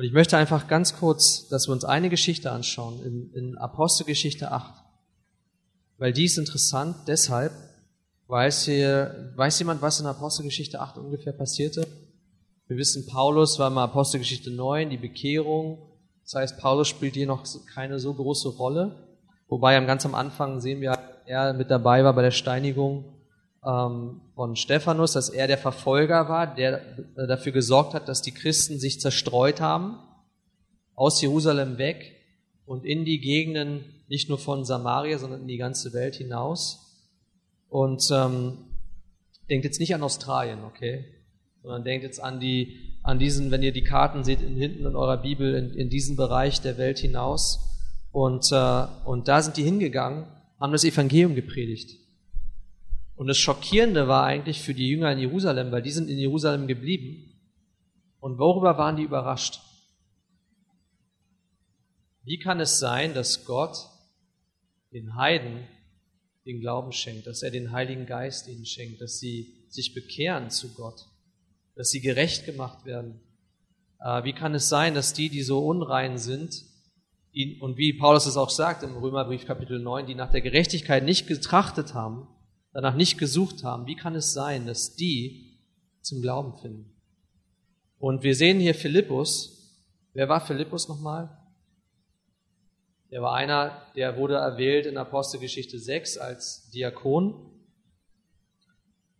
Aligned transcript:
Und 0.00 0.06
ich 0.06 0.12
möchte 0.12 0.38
einfach 0.38 0.66
ganz 0.66 0.96
kurz, 0.96 1.46
dass 1.48 1.68
wir 1.68 1.72
uns 1.72 1.84
eine 1.84 2.08
Geschichte 2.08 2.50
anschauen, 2.50 3.04
in, 3.04 3.34
in 3.34 3.58
Apostelgeschichte 3.58 4.50
8. 4.50 4.82
Weil 5.98 6.14
die 6.14 6.24
ist 6.24 6.38
interessant 6.38 6.96
deshalb, 7.06 7.52
weiß, 8.26 8.64
hier, 8.64 9.34
weiß 9.36 9.58
jemand, 9.58 9.82
was 9.82 10.00
in 10.00 10.06
Apostelgeschichte 10.06 10.80
8 10.80 10.96
ungefähr 10.96 11.34
passierte? 11.34 11.86
Wir 12.66 12.78
wissen, 12.78 13.04
Paulus 13.04 13.58
war 13.58 13.70
in 13.70 13.76
Apostelgeschichte 13.76 14.50
9, 14.50 14.88
die 14.88 14.96
Bekehrung. 14.96 15.76
Das 16.22 16.32
heißt, 16.34 16.58
Paulus 16.58 16.88
spielt 16.88 17.12
hier 17.12 17.26
noch 17.26 17.44
keine 17.74 17.98
so 17.98 18.14
große 18.14 18.48
Rolle. 18.48 18.96
Wobei 19.48 19.78
ganz 19.84 20.06
am 20.06 20.14
Anfang 20.14 20.62
sehen 20.62 20.80
wir, 20.80 20.98
er 21.26 21.52
mit 21.52 21.70
dabei 21.70 22.04
war 22.04 22.14
bei 22.14 22.22
der 22.22 22.30
Steinigung 22.30 23.19
ähm, 23.64 24.20
von 24.34 24.56
Stephanus, 24.56 25.12
dass 25.12 25.28
er 25.28 25.46
der 25.46 25.58
Verfolger 25.58 26.28
war, 26.28 26.54
der 26.54 26.98
äh, 27.16 27.26
dafür 27.26 27.52
gesorgt 27.52 27.94
hat, 27.94 28.08
dass 28.08 28.22
die 28.22 28.32
Christen 28.32 28.78
sich 28.78 29.00
zerstreut 29.00 29.60
haben, 29.60 29.98
aus 30.94 31.20
Jerusalem 31.20 31.78
weg 31.78 32.16
und 32.66 32.84
in 32.84 33.04
die 33.04 33.20
Gegenden 33.20 33.84
nicht 34.08 34.28
nur 34.28 34.38
von 34.38 34.64
Samaria, 34.64 35.18
sondern 35.18 35.42
in 35.42 35.48
die 35.48 35.56
ganze 35.56 35.92
Welt 35.92 36.16
hinaus. 36.16 37.06
Und 37.68 38.10
ähm, 38.10 38.58
denkt 39.48 39.64
jetzt 39.64 39.80
nicht 39.80 39.94
an 39.94 40.02
Australien, 40.02 40.64
okay? 40.64 41.04
Sondern 41.62 41.84
denkt 41.84 42.04
jetzt 42.04 42.20
an 42.20 42.40
die, 42.40 42.98
an 43.02 43.18
diesen, 43.18 43.50
wenn 43.50 43.62
ihr 43.62 43.72
die 43.72 43.84
Karten 43.84 44.24
seht, 44.24 44.40
in, 44.40 44.56
hinten 44.56 44.86
in 44.86 44.96
eurer 44.96 45.18
Bibel, 45.18 45.54
in, 45.54 45.74
in 45.74 45.90
diesen 45.90 46.16
Bereich 46.16 46.60
der 46.60 46.78
Welt 46.78 46.98
hinaus. 46.98 47.60
Und, 48.10 48.50
äh, 48.50 48.86
und 49.04 49.28
da 49.28 49.42
sind 49.42 49.56
die 49.56 49.62
hingegangen, 49.62 50.26
haben 50.58 50.72
das 50.72 50.84
Evangelium 50.84 51.34
gepredigt. 51.34 51.99
Und 53.20 53.26
das 53.26 53.36
Schockierende 53.36 54.08
war 54.08 54.24
eigentlich 54.24 54.62
für 54.62 54.72
die 54.72 54.88
Jünger 54.88 55.12
in 55.12 55.18
Jerusalem, 55.18 55.70
weil 55.72 55.82
die 55.82 55.90
sind 55.90 56.08
in 56.08 56.16
Jerusalem 56.16 56.66
geblieben. 56.66 57.38
Und 58.18 58.38
worüber 58.38 58.78
waren 58.78 58.96
die 58.96 59.02
überrascht? 59.02 59.60
Wie 62.24 62.38
kann 62.38 62.60
es 62.60 62.78
sein, 62.78 63.12
dass 63.12 63.44
Gott 63.44 63.76
den 64.94 65.16
Heiden 65.16 65.68
den 66.46 66.60
Glauben 66.60 66.92
schenkt, 66.92 67.26
dass 67.26 67.42
er 67.42 67.50
den 67.50 67.72
Heiligen 67.72 68.06
Geist 68.06 68.48
ihnen 68.48 68.64
schenkt, 68.64 69.02
dass 69.02 69.18
sie 69.18 69.66
sich 69.68 69.92
bekehren 69.92 70.48
zu 70.48 70.72
Gott, 70.72 71.04
dass 71.74 71.90
sie 71.90 72.00
gerecht 72.00 72.46
gemacht 72.46 72.86
werden? 72.86 73.20
Äh, 74.02 74.24
wie 74.24 74.32
kann 74.32 74.54
es 74.54 74.70
sein, 74.70 74.94
dass 74.94 75.12
die, 75.12 75.28
die 75.28 75.42
so 75.42 75.58
unrein 75.58 76.16
sind, 76.16 76.64
und 77.60 77.76
wie 77.76 77.92
Paulus 77.92 78.24
es 78.24 78.38
auch 78.38 78.48
sagt 78.48 78.82
im 78.82 78.96
Römerbrief 78.96 79.44
Kapitel 79.44 79.78
9, 79.78 80.06
die 80.06 80.14
nach 80.14 80.30
der 80.30 80.40
Gerechtigkeit 80.40 81.04
nicht 81.04 81.26
getrachtet 81.26 81.92
haben, 81.92 82.26
danach 82.72 82.94
nicht 82.94 83.18
gesucht 83.18 83.64
haben, 83.64 83.86
wie 83.86 83.96
kann 83.96 84.14
es 84.14 84.32
sein, 84.32 84.66
dass 84.66 84.94
die 84.94 85.58
zum 86.00 86.22
Glauben 86.22 86.56
finden? 86.58 86.92
Und 87.98 88.22
wir 88.22 88.34
sehen 88.34 88.60
hier 88.60 88.74
Philippus. 88.74 89.76
Wer 90.14 90.28
war 90.28 90.40
Philippus 90.40 90.88
nochmal? 90.88 91.36
Der 93.10 93.22
war 93.22 93.34
einer, 93.34 93.76
der 93.96 94.16
wurde 94.16 94.34
erwählt 94.34 94.86
in 94.86 94.96
Apostelgeschichte 94.96 95.78
6 95.78 96.18
als 96.18 96.70
Diakon. 96.70 97.34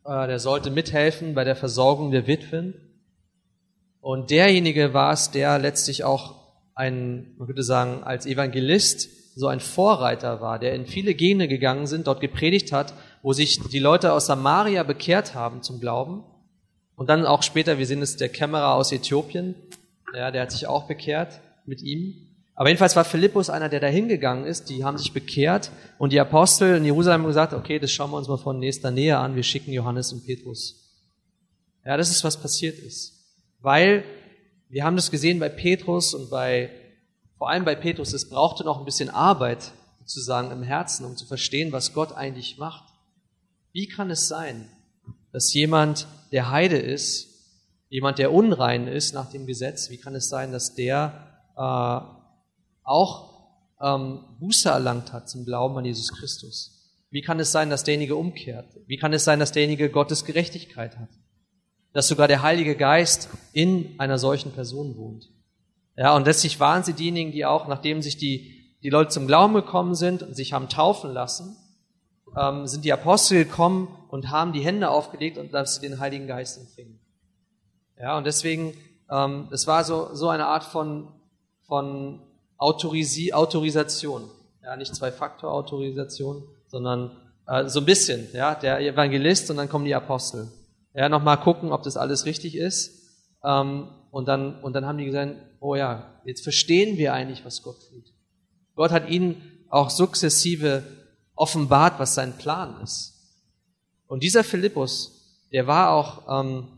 Äh, 0.04 0.28
der 0.28 0.38
sollte 0.38 0.70
mithelfen 0.70 1.34
bei 1.34 1.44
der 1.44 1.56
Versorgung 1.56 2.10
der 2.10 2.26
Witwen. 2.26 2.74
Und 4.00 4.30
derjenige 4.30 4.94
war 4.94 5.12
es, 5.12 5.30
der 5.30 5.58
letztlich 5.58 6.04
auch 6.04 6.40
ein, 6.74 7.34
man 7.36 7.46
könnte 7.46 7.62
sagen, 7.62 8.02
als 8.02 8.24
Evangelist 8.24 9.36
so 9.36 9.48
ein 9.48 9.60
Vorreiter 9.60 10.40
war, 10.40 10.58
der 10.58 10.74
in 10.74 10.86
viele 10.86 11.14
Gene 11.14 11.48
gegangen 11.48 11.86
sind, 11.86 12.06
dort 12.06 12.20
gepredigt 12.20 12.72
hat, 12.72 12.94
wo 13.22 13.32
sich 13.32 13.60
die 13.60 13.78
Leute 13.78 14.12
aus 14.12 14.26
Samaria 14.26 14.82
bekehrt 14.82 15.34
haben 15.34 15.62
zum 15.62 15.80
Glauben. 15.80 16.24
Und 16.96 17.08
dann 17.08 17.26
auch 17.26 17.42
später, 17.42 17.78
wir 17.78 17.86
sehen 17.86 18.02
es, 18.02 18.16
der 18.16 18.28
Kämmerer 18.28 18.74
aus 18.74 18.92
Äthiopien, 18.92 19.54
ja, 20.14 20.30
der 20.30 20.42
hat 20.42 20.52
sich 20.52 20.66
auch 20.66 20.86
bekehrt 20.86 21.40
mit 21.66 21.82
ihm. 21.82 22.14
Aber 22.54 22.68
jedenfalls 22.68 22.96
war 22.96 23.04
Philippus 23.04 23.48
einer, 23.48 23.68
der 23.68 23.80
da 23.80 23.86
hingegangen 23.86 24.44
ist, 24.44 24.68
die 24.68 24.84
haben 24.84 24.98
sich 24.98 25.12
bekehrt 25.12 25.70
und 25.98 26.12
die 26.12 26.20
Apostel 26.20 26.76
in 26.76 26.84
Jerusalem 26.84 27.22
haben 27.22 27.28
gesagt, 27.28 27.54
okay, 27.54 27.78
das 27.78 27.90
schauen 27.90 28.10
wir 28.10 28.18
uns 28.18 28.28
mal 28.28 28.36
von 28.36 28.58
nächster 28.58 28.90
Nähe 28.90 29.16
an, 29.16 29.34
wir 29.34 29.42
schicken 29.42 29.72
Johannes 29.72 30.12
und 30.12 30.26
Petrus. 30.26 30.90
Ja, 31.86 31.96
das 31.96 32.10
ist, 32.10 32.22
was 32.22 32.36
passiert 32.36 32.78
ist. 32.78 33.14
Weil 33.60 34.04
wir 34.68 34.84
haben 34.84 34.96
das 34.96 35.10
gesehen 35.10 35.38
bei 35.38 35.48
Petrus 35.48 36.12
und 36.12 36.28
bei 36.28 36.70
vor 37.38 37.48
allem 37.48 37.64
bei 37.64 37.74
Petrus, 37.74 38.12
es 38.12 38.28
brauchte 38.28 38.64
noch 38.64 38.78
ein 38.78 38.84
bisschen 38.84 39.08
Arbeit 39.08 39.72
sozusagen 40.00 40.50
im 40.50 40.62
Herzen, 40.62 41.06
um 41.06 41.16
zu 41.16 41.24
verstehen, 41.24 41.72
was 41.72 41.94
Gott 41.94 42.12
eigentlich 42.12 42.58
macht. 42.58 42.89
Wie 43.72 43.86
kann 43.86 44.10
es 44.10 44.28
sein, 44.28 44.68
dass 45.32 45.52
jemand, 45.54 46.06
der 46.32 46.50
Heide 46.50 46.78
ist, 46.78 47.28
jemand, 47.88 48.18
der 48.18 48.32
unrein 48.32 48.86
ist 48.86 49.14
nach 49.14 49.30
dem 49.30 49.46
Gesetz, 49.46 49.90
wie 49.90 49.98
kann 49.98 50.14
es 50.14 50.28
sein, 50.28 50.52
dass 50.52 50.74
der 50.74 51.42
äh, 51.56 52.00
auch 52.84 53.30
ähm, 53.80 54.20
Buße 54.38 54.68
erlangt 54.68 55.12
hat 55.12 55.28
zum 55.28 55.44
Glauben 55.44 55.76
an 55.78 55.84
Jesus 55.84 56.12
Christus? 56.12 56.76
Wie 57.10 57.22
kann 57.22 57.40
es 57.40 57.50
sein, 57.50 57.70
dass 57.70 57.84
derjenige 57.84 58.16
umkehrt? 58.16 58.76
Wie 58.86 58.96
kann 58.96 59.12
es 59.12 59.24
sein, 59.24 59.40
dass 59.40 59.52
derjenige 59.52 59.90
Gottes 59.90 60.24
Gerechtigkeit 60.24 60.96
hat? 60.96 61.08
Dass 61.92 62.06
sogar 62.06 62.28
der 62.28 62.42
Heilige 62.42 62.76
Geist 62.76 63.28
in 63.52 63.98
einer 63.98 64.18
solchen 64.18 64.52
Person 64.52 64.96
wohnt? 64.96 65.28
Ja, 65.96 66.14
und 66.14 66.26
letztlich 66.26 66.60
waren 66.60 66.84
sie 66.84 66.92
diejenigen, 66.92 67.32
die 67.32 67.44
auch, 67.44 67.66
nachdem 67.66 68.00
sich 68.00 68.16
die, 68.16 68.76
die 68.82 68.90
Leute 68.90 69.10
zum 69.10 69.26
Glauben 69.26 69.54
gekommen 69.54 69.96
sind 69.96 70.22
und 70.22 70.36
sich 70.36 70.52
haben 70.52 70.68
taufen 70.68 71.12
lassen, 71.12 71.56
ähm, 72.36 72.66
sind 72.66 72.84
die 72.84 72.92
Apostel 72.92 73.44
gekommen 73.44 73.88
und 74.08 74.30
haben 74.30 74.52
die 74.52 74.60
Hände 74.60 74.90
aufgelegt 74.90 75.38
und 75.38 75.52
dass 75.52 75.76
sie 75.76 75.88
den 75.88 75.98
Heiligen 76.00 76.26
Geist 76.26 76.58
empfingen. 76.58 77.00
Ja, 77.98 78.16
und 78.16 78.24
deswegen, 78.24 78.74
ähm, 79.10 79.48
es 79.50 79.66
war 79.66 79.84
so, 79.84 80.14
so 80.14 80.28
eine 80.28 80.46
Art 80.46 80.64
von, 80.64 81.08
von 81.66 82.20
Autorisi 82.56 83.32
Autorisation. 83.32 84.30
Ja, 84.62 84.76
nicht 84.76 84.94
Zwei-Faktor-Autorisation, 84.94 86.44
sondern 86.66 87.16
äh, 87.46 87.66
so 87.68 87.80
ein 87.80 87.86
bisschen, 87.86 88.28
ja, 88.32 88.54
der 88.54 88.80
Evangelist 88.80 89.50
und 89.50 89.56
dann 89.56 89.68
kommen 89.68 89.84
die 89.84 89.94
Apostel. 89.94 90.48
Ja, 90.94 91.08
nochmal 91.08 91.38
gucken, 91.38 91.72
ob 91.72 91.82
das 91.82 91.96
alles 91.96 92.26
richtig 92.26 92.56
ist. 92.56 93.00
Ähm, 93.44 93.88
und 94.10 94.26
dann, 94.26 94.60
und 94.60 94.72
dann 94.74 94.86
haben 94.86 94.98
die 94.98 95.04
gesagt, 95.04 95.36
oh 95.60 95.74
ja, 95.74 96.20
jetzt 96.24 96.42
verstehen 96.42 96.98
wir 96.98 97.12
eigentlich, 97.12 97.44
was 97.44 97.62
Gott 97.62 97.76
tut. 97.88 98.12
Gott 98.74 98.90
hat 98.90 99.08
ihnen 99.08 99.66
auch 99.68 99.90
sukzessive 99.90 100.82
offenbart, 101.40 101.98
was 101.98 102.14
sein 102.14 102.36
Plan 102.36 102.80
ist. 102.82 103.14
Und 104.06 104.22
dieser 104.22 104.44
Philippus, 104.44 105.46
der 105.52 105.66
war 105.66 105.90
auch, 105.90 106.42
ähm, 106.42 106.68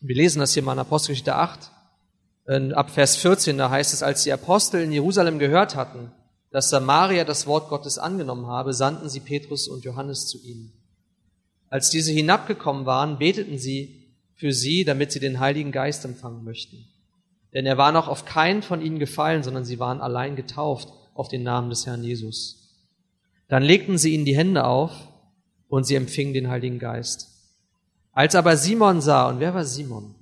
wir 0.00 0.16
lesen 0.16 0.40
das 0.40 0.54
hier 0.54 0.62
mal 0.62 0.72
in 0.72 0.80
Apostelgeschichte 0.80 1.36
8, 1.36 1.70
in, 2.48 2.72
ab 2.74 2.90
Vers 2.90 3.16
14, 3.16 3.56
da 3.56 3.70
heißt 3.70 3.94
es, 3.94 4.02
als 4.02 4.24
die 4.24 4.32
Apostel 4.32 4.82
in 4.82 4.90
Jerusalem 4.90 5.38
gehört 5.38 5.76
hatten, 5.76 6.10
dass 6.50 6.70
Samaria 6.70 7.24
das 7.24 7.46
Wort 7.46 7.68
Gottes 7.68 7.98
angenommen 7.98 8.46
habe, 8.46 8.74
sandten 8.74 9.08
sie 9.08 9.20
Petrus 9.20 9.68
und 9.68 9.84
Johannes 9.84 10.26
zu 10.26 10.42
ihnen. 10.42 10.72
Als 11.68 11.88
diese 11.88 12.10
hinabgekommen 12.10 12.84
waren, 12.84 13.18
beteten 13.18 13.56
sie 13.56 14.12
für 14.34 14.52
sie, 14.52 14.84
damit 14.84 15.12
sie 15.12 15.20
den 15.20 15.38
Heiligen 15.38 15.70
Geist 15.70 16.04
empfangen 16.04 16.42
möchten. 16.42 16.88
Denn 17.54 17.66
er 17.66 17.78
war 17.78 17.92
noch 17.92 18.08
auf 18.08 18.24
keinen 18.24 18.62
von 18.62 18.82
ihnen 18.82 18.98
gefallen, 18.98 19.42
sondern 19.42 19.64
sie 19.64 19.78
waren 19.78 20.00
allein 20.00 20.36
getauft 20.36 20.88
auf 21.14 21.28
den 21.28 21.44
Namen 21.44 21.70
des 21.70 21.86
Herrn 21.86 22.02
Jesus. 22.02 22.61
Dann 23.52 23.64
legten 23.64 23.98
sie 23.98 24.14
ihnen 24.14 24.24
die 24.24 24.34
Hände 24.34 24.64
auf 24.64 24.92
und 25.68 25.84
sie 25.84 25.94
empfingen 25.94 26.32
den 26.32 26.48
Heiligen 26.48 26.78
Geist. 26.78 27.28
Als 28.12 28.34
aber 28.34 28.56
Simon 28.56 29.02
sah, 29.02 29.28
und 29.28 29.40
wer 29.40 29.52
war 29.52 29.66
Simon? 29.66 30.14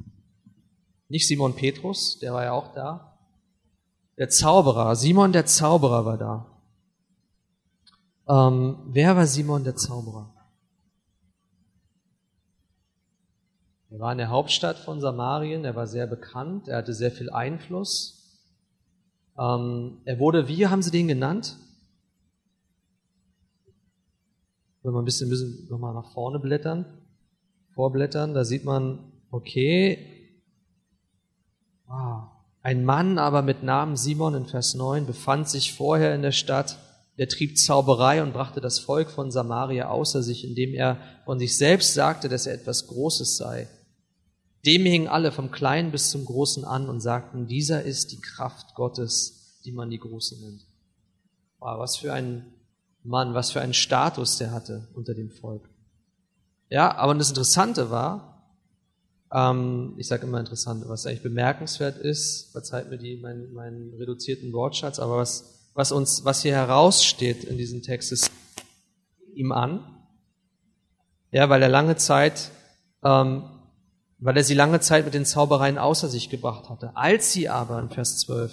Nicht 1.09 1.29
Simon 1.29 1.55
Petrus, 1.55 2.19
der 2.19 2.35
war 2.35 2.43
ja 2.43 2.51
auch 2.51 2.75
da. 2.75 3.17
Der 4.19 4.31
Zauberer, 4.31 4.97
Simon 4.97 5.31
der 5.31 5.47
Zauberer 5.47 6.05
war 6.05 6.19
da. 6.19 6.47
Ähm, 8.29 8.79
wer 8.87 9.15
war 9.15 9.29
Simon 9.29 9.63
der 9.63 9.77
Zauberer? 9.77 10.35
Er 13.91 14.01
war 14.01 14.11
in 14.11 14.19
der 14.19 14.31
Hauptstadt 14.31 14.79
von 14.81 15.01
Samarien, 15.01 15.65
er 15.65 15.77
war 15.77 15.87
sehr 15.87 16.09
bekannt, 16.09 16.67
er 16.67 16.79
hatte 16.79 16.95
sehr 16.95 17.13
viel 17.13 17.31
Einfluss. 17.31 18.43
Ähm, 19.39 20.01
er 20.05 20.19
wurde, 20.19 20.49
wie 20.49 20.67
haben 20.67 20.83
sie 20.83 20.91
den 20.91 21.07
genannt? 21.07 21.57
Wenn 24.83 24.93
wir 24.93 25.01
ein 25.01 25.05
bisschen, 25.05 25.29
bisschen 25.29 25.67
nochmal 25.69 25.95
nach 25.95 26.13
vorne 26.13 26.39
blättern, 26.39 26.87
vorblättern, 27.75 28.35
da 28.35 28.45
sieht 28.45 28.65
man, 28.65 29.13
okay, 29.31 29.99
wow. 31.87 32.29
ein 32.63 32.85
Mann 32.85 33.19
aber 33.19 33.43
mit 33.43 33.63
Namen 33.63 33.97
Simon 33.97 34.35
in 34.35 34.47
Vers 34.47 34.75
9 34.75 35.07
befand 35.07 35.49
sich 35.49 35.75
vorher 35.75 36.15
in 36.15 36.23
der 36.23 36.33
Stadt, 36.33 36.79
der 37.19 37.29
trieb 37.29 37.59
Zauberei 37.59 38.23
und 38.23 38.33
brachte 38.33 38.63
das 38.63 38.79
Volk 38.79 39.11
von 39.11 39.31
Samaria 39.31 39.91
außer 39.91 40.23
sich, 40.23 40.47
indem 40.47 40.73
er 40.73 40.97
von 41.27 41.39
sich 41.39 41.57
selbst 41.57 41.93
sagte, 41.93 42.31
dass 42.31 42.47
er 42.47 42.55
etwas 42.55 42.87
Großes 42.87 43.37
sei. 43.37 43.69
Dem 44.65 44.85
hingen 44.87 45.09
alle 45.09 45.33
vom 45.33 45.51
Kleinen 45.51 45.91
bis 45.91 46.11
zum 46.11 46.25
Großen 46.25 46.65
an 46.65 46.89
und 46.89 47.01
sagten, 47.01 47.47
dieser 47.47 47.83
ist 47.83 48.13
die 48.13 48.21
Kraft 48.21 48.75
Gottes, 48.75 49.61
die 49.65 49.73
man 49.73 49.91
die 49.91 49.99
Große 49.99 50.41
nennt. 50.41 50.67
Wow, 51.59 51.79
was 51.79 51.97
für 51.97 52.13
ein 52.13 52.47
Mann, 53.03 53.35
was 53.35 53.51
für 53.51 53.61
einen 53.61 53.75
Status 53.75 54.39
der 54.39 54.51
hatte 54.51 54.89
unter 54.95 55.15
dem 55.15 55.31
Volk. 55.31 55.69
Ja, 56.69 56.97
aber 56.97 57.15
das 57.15 57.31
Interessante 57.31 57.91
war, 57.91 58.31
ähm, 59.33 59.95
ich 59.97 60.09
sage 60.09 60.27
immer 60.27 60.41
interessant, 60.41 60.85
was 60.87 61.07
eigentlich 61.07 61.23
bemerkenswert 61.23 61.99
ist, 61.99 62.53
verzeiht 62.53 62.91
mir 62.91 62.99
die, 62.99 63.17
meinen, 63.17 63.53
meinen 63.53 63.95
reduzierten 63.95 64.53
Wortschatz, 64.53 64.99
aber 64.99 65.17
was, 65.17 65.71
was 65.75 65.93
uns, 65.93 66.25
was 66.25 66.43
hier 66.43 66.55
heraussteht 66.55 67.45
in 67.45 67.57
diesem 67.57 67.83
Text 67.83 68.13
ist 68.13 68.31
ihm 69.35 69.53
an, 69.53 69.85
ja, 71.33 71.49
weil 71.49 71.63
er 71.63 71.69
lange 71.69 71.97
Zeit, 71.97 72.51
ähm, 73.05 73.45
weil 74.19 74.37
er 74.37 74.45
sie 74.45 74.55
lange 74.55 74.81
Zeit 74.81 75.05
mit 75.05 75.15
den 75.15 75.25
Zaubereien 75.25 75.79
außer 75.79 76.09
sich 76.09 76.29
gebracht 76.29 76.69
hatte. 76.69 76.97
Als 76.97 77.33
sie 77.33 77.49
aber 77.49 77.81
in 77.81 77.89
Vers 77.89 78.19
12 78.19 78.53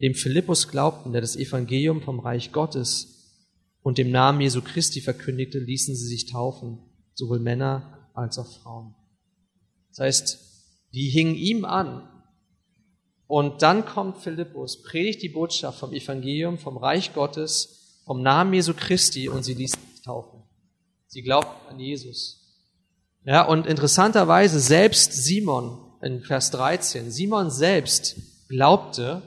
dem 0.00 0.14
Philippus 0.14 0.68
glaubten, 0.68 1.12
der 1.12 1.20
das 1.20 1.36
Evangelium 1.36 2.02
vom 2.02 2.18
Reich 2.18 2.52
Gottes 2.52 3.13
und 3.84 3.98
dem 3.98 4.10
Namen 4.10 4.40
Jesu 4.40 4.62
Christi 4.62 5.02
verkündigte, 5.02 5.58
ließen 5.58 5.94
sie 5.94 6.06
sich 6.06 6.24
taufen, 6.24 6.78
sowohl 7.12 7.38
Männer 7.38 8.08
als 8.14 8.38
auch 8.38 8.46
Frauen. 8.46 8.94
Das 9.90 10.00
heißt, 10.00 10.38
die 10.94 11.10
hingen 11.10 11.34
ihm 11.34 11.66
an. 11.66 12.08
Und 13.26 13.60
dann 13.60 13.84
kommt 13.84 14.16
Philippus, 14.18 14.82
predigt 14.82 15.22
die 15.22 15.28
Botschaft 15.28 15.78
vom 15.78 15.92
Evangelium, 15.92 16.56
vom 16.58 16.78
Reich 16.78 17.12
Gottes, 17.12 18.00
vom 18.06 18.22
Namen 18.22 18.54
Jesu 18.54 18.72
Christi 18.72 19.28
und 19.28 19.42
sie 19.42 19.54
ließen 19.54 19.78
sich 19.92 20.02
taufen. 20.02 20.42
Sie 21.06 21.20
glaubten 21.20 21.68
an 21.68 21.78
Jesus. 21.78 22.40
Ja, 23.26 23.46
und 23.46 23.66
interessanterweise 23.66 24.60
selbst 24.60 25.12
Simon 25.12 25.78
in 26.00 26.22
Vers 26.22 26.50
13, 26.52 27.10
Simon 27.10 27.50
selbst 27.50 28.48
glaubte 28.48 29.20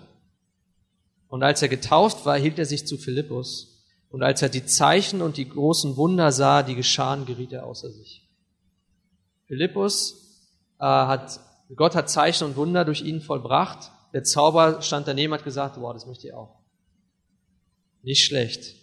und 1.28 1.44
als 1.44 1.62
er 1.62 1.70
getauft 1.70 2.26
war, 2.26 2.40
hielt 2.40 2.58
er 2.58 2.66
sich 2.66 2.88
zu 2.88 2.98
Philippus 2.98 3.77
und 4.10 4.24
als 4.24 4.42
er 4.42 4.50
die 4.50 4.66
Zeichen 4.66 5.22
und 5.22 5.38
die 5.38 5.50
großen 5.50 5.98
Wunder 5.98 6.32
sah, 6.32 6.64
die 6.64 6.76
geschahen, 6.76 7.26
geriet 7.26 7.52
er 7.52 7.66
außer 7.66 7.92
sich. 7.92 8.28
Philippus 9.48 10.46
äh, 10.80 10.86
hat, 10.86 11.40
Gott 11.76 11.96
hat 11.96 12.10
Zeichen 12.10 12.46
und 12.46 12.56
Wunder 12.56 12.86
durch 12.86 13.02
ihn 13.02 13.22
vollbracht. 13.22 13.92
Der 14.14 14.24
Zauber 14.24 14.82
stand 14.82 15.08
daneben, 15.08 15.34
hat 15.34 15.44
gesagt, 15.44 15.80
wow, 15.80 15.94
das 15.94 16.06
möchte 16.06 16.28
ich 16.28 16.34
auch. 16.34 16.60
Nicht 18.04 18.26
schlecht. 18.26 18.76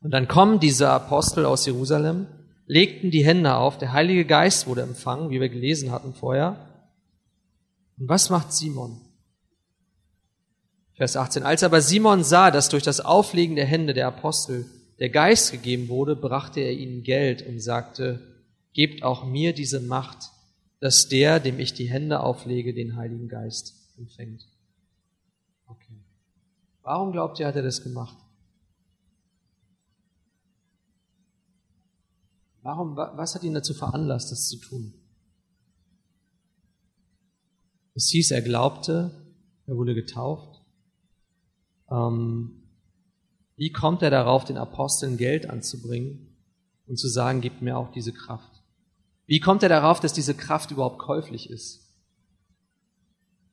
Und 0.00 0.12
dann 0.12 0.28
kommen 0.28 0.60
diese 0.60 0.88
Apostel 0.90 1.44
aus 1.44 1.66
Jerusalem, 1.66 2.26
legten 2.66 3.10
die 3.10 3.24
Hände 3.24 3.54
auf, 3.54 3.78
der 3.78 3.92
Heilige 3.92 4.24
Geist 4.24 4.66
wurde 4.66 4.82
empfangen, 4.82 5.30
wie 5.30 5.40
wir 5.40 5.48
gelesen 5.48 5.90
hatten 5.90 6.14
vorher. 6.14 6.84
Und 7.98 8.08
was 8.08 8.30
macht 8.30 8.52
Simon? 8.52 9.00
Vers 10.96 11.14
18. 11.14 11.42
Als 11.42 11.62
aber 11.62 11.82
Simon 11.82 12.24
sah, 12.24 12.50
dass 12.50 12.70
durch 12.70 12.82
das 12.82 13.00
Auflegen 13.00 13.54
der 13.54 13.66
Hände 13.66 13.92
der 13.92 14.06
Apostel 14.06 14.64
der 14.98 15.10
Geist 15.10 15.52
gegeben 15.52 15.88
wurde, 15.88 16.16
brachte 16.16 16.60
er 16.60 16.72
ihnen 16.72 17.02
Geld 17.02 17.46
und 17.46 17.60
sagte, 17.60 18.42
gebt 18.72 19.02
auch 19.02 19.26
mir 19.26 19.52
diese 19.52 19.80
Macht, 19.80 20.30
dass 20.80 21.08
der, 21.08 21.38
dem 21.38 21.60
ich 21.60 21.74
die 21.74 21.90
Hände 21.90 22.20
auflege, 22.20 22.72
den 22.72 22.96
Heiligen 22.96 23.28
Geist 23.28 23.74
empfängt. 23.98 24.48
Okay. 25.66 26.00
Warum 26.82 27.12
glaubt 27.12 27.38
ihr, 27.40 27.46
hat 27.46 27.56
er 27.56 27.62
das 27.62 27.82
gemacht? 27.82 28.16
Warum, 32.62 32.96
was 32.96 33.34
hat 33.34 33.44
ihn 33.44 33.54
dazu 33.54 33.74
veranlasst, 33.74 34.32
das 34.32 34.48
zu 34.48 34.56
tun? 34.56 34.94
Es 37.94 38.08
hieß, 38.08 38.30
er 38.30 38.42
glaubte, 38.42 39.10
er 39.66 39.76
wurde 39.76 39.94
getauft. 39.94 40.55
Ähm, 41.90 42.62
wie 43.56 43.72
kommt 43.72 44.02
er 44.02 44.10
darauf, 44.10 44.44
den 44.44 44.58
Aposteln 44.58 45.16
Geld 45.16 45.48
anzubringen 45.48 46.36
und 46.86 46.98
zu 46.98 47.08
sagen, 47.08 47.40
gib 47.40 47.62
mir 47.62 47.78
auch 47.78 47.90
diese 47.90 48.12
Kraft? 48.12 48.62
Wie 49.26 49.40
kommt 49.40 49.62
er 49.62 49.68
darauf, 49.68 49.98
dass 50.00 50.12
diese 50.12 50.34
Kraft 50.34 50.70
überhaupt 50.70 50.98
käuflich 50.98 51.50
ist? 51.50 51.82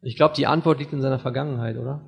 Ich 0.02 0.16
glaube, 0.16 0.36
die 0.36 0.46
Antwort 0.46 0.80
liegt 0.80 0.94
in 0.94 1.02
seiner 1.02 1.20
Vergangenheit, 1.20 1.78
oder? 1.78 2.02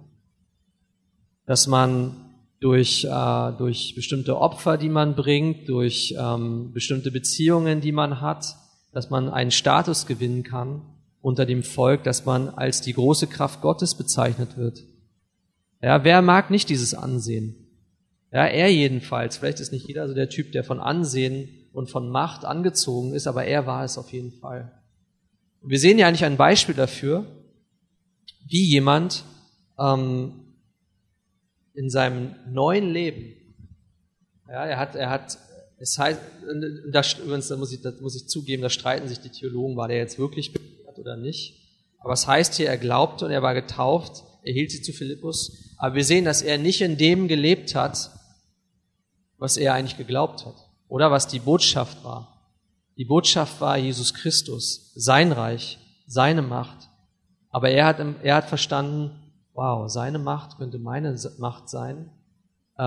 Dass 1.46 1.68
man 1.68 2.18
durch, 2.60 3.06
äh, 3.06 3.52
durch 3.58 3.96
bestimmte 3.96 4.38
Opfer, 4.38 4.78
die 4.78 4.90
man 4.90 5.16
bringt, 5.16 5.70
durch 5.70 6.16
ähm, 6.18 6.74
bestimmte 6.74 7.12
Beziehungen, 7.12 7.80
die 7.82 7.92
man 7.92 8.22
hat, 8.22 8.56
dass 8.92 9.10
man 9.10 9.30
einen 9.30 9.52
Status 9.52 10.06
gewinnen 10.06 10.44
kann 10.44 10.82
unter 11.22 11.46
dem 11.46 11.64
Volk, 11.64 12.04
dass 12.04 12.26
man 12.26 12.50
als 12.50 12.82
die 12.82 12.94
große 12.94 13.28
Kraft 13.28 13.62
Gottes 13.62 13.96
bezeichnet 13.96 14.58
wird. 14.58 14.84
Ja, 15.86 16.04
wer 16.04 16.24
mag 16.24 16.50
nicht 16.50 16.70
dieses 16.70 16.96
Ansehen? 16.96 17.56
Ja, 18.32 18.48
er 18.48 18.74
jedenfalls. 18.74 19.38
Vielleicht 19.38 19.60
ist 19.60 19.72
nicht 19.72 19.88
jeder 19.88 20.08
so 20.08 20.16
der 20.16 20.30
Typ, 20.30 20.52
der 20.52 20.64
von 20.64 20.80
Ansehen 20.80 21.48
und 21.74 21.92
von 21.92 22.10
Macht 22.10 22.44
angezogen 22.44 23.14
ist, 23.14 23.28
aber 23.28 23.46
er 23.46 23.68
war 23.68 23.84
es 23.84 24.00
auf 24.00 24.12
jeden 24.12 24.32
Fall. 24.32 24.82
Und 25.62 25.70
wir 25.70 25.78
sehen 25.78 26.00
ja 26.00 26.08
eigentlich 26.08 26.26
ein 26.26 26.38
Beispiel 26.38 26.74
dafür, 26.74 27.28
wie 28.48 28.64
jemand 28.66 29.26
ähm, 29.78 30.56
in 31.76 31.92
seinem 31.92 32.34
neuen 32.50 32.90
Leben, 32.90 33.36
ja, 34.50 34.66
er 34.66 34.80
hat, 34.80 34.96
er 34.96 35.12
hat, 35.12 35.38
es 35.78 36.00
heißt, 36.00 36.20
das, 36.92 37.20
übrigens, 37.20 37.48
da 37.48 37.58
muss 37.58 37.72
ich, 37.72 37.84
das 37.84 38.02
muss 38.02 38.16
ich 38.16 38.28
zugeben, 38.28 38.64
da 38.64 38.72
streiten 38.72 39.08
sich 39.08 39.20
die 39.20 39.30
Theologen, 39.30 39.78
war 39.78 39.88
der 39.88 39.98
jetzt 39.98 40.18
wirklich 40.18 40.52
bekehrt 40.52 40.98
oder 40.98 41.16
nicht. 41.16 41.62
Aber 42.00 42.14
es 42.14 42.26
heißt 42.26 42.56
hier, 42.56 42.70
er 42.70 42.80
glaubte 42.80 43.26
und 43.26 43.32
er 43.32 43.44
war 43.44 43.54
getauft, 43.54 44.24
er 44.46 44.54
hielt 44.54 44.72
sich 44.72 44.84
zu 44.84 44.94
Philippus, 44.94 45.74
aber 45.78 45.96
wir 45.96 46.06
sehen, 46.06 46.24
dass 46.24 46.44
er 46.44 46.60
nicht 46.60 46.82
in 46.82 46.98
dem 46.98 47.28
gelebt 47.28 47.74
hat, 47.74 48.12
was 49.38 49.58
er 49.58 49.74
eigentlich 49.74 49.98
geglaubt 49.98 50.46
hat. 50.46 50.56
Oder 50.88 51.10
was 51.10 51.28
die 51.28 51.40
Botschaft 51.40 52.04
war. 52.04 52.54
Die 52.96 53.06
Botschaft 53.06 53.60
war 53.60 53.76
Jesus 53.76 54.14
Christus, 54.14 54.92
sein 54.96 55.32
Reich, 55.32 55.80
seine 56.06 56.44
Macht. 56.44 56.90
Aber 57.50 57.70
er 57.70 57.88
hat, 57.88 57.98
er 58.22 58.36
hat 58.36 58.48
verstanden, 58.48 59.12
wow, 59.54 59.90
seine 59.90 60.20
Macht 60.20 60.58
könnte 60.58 60.78
meine 60.78 61.18
Macht 61.40 61.68
sein. 61.68 62.12
Äh, 62.78 62.84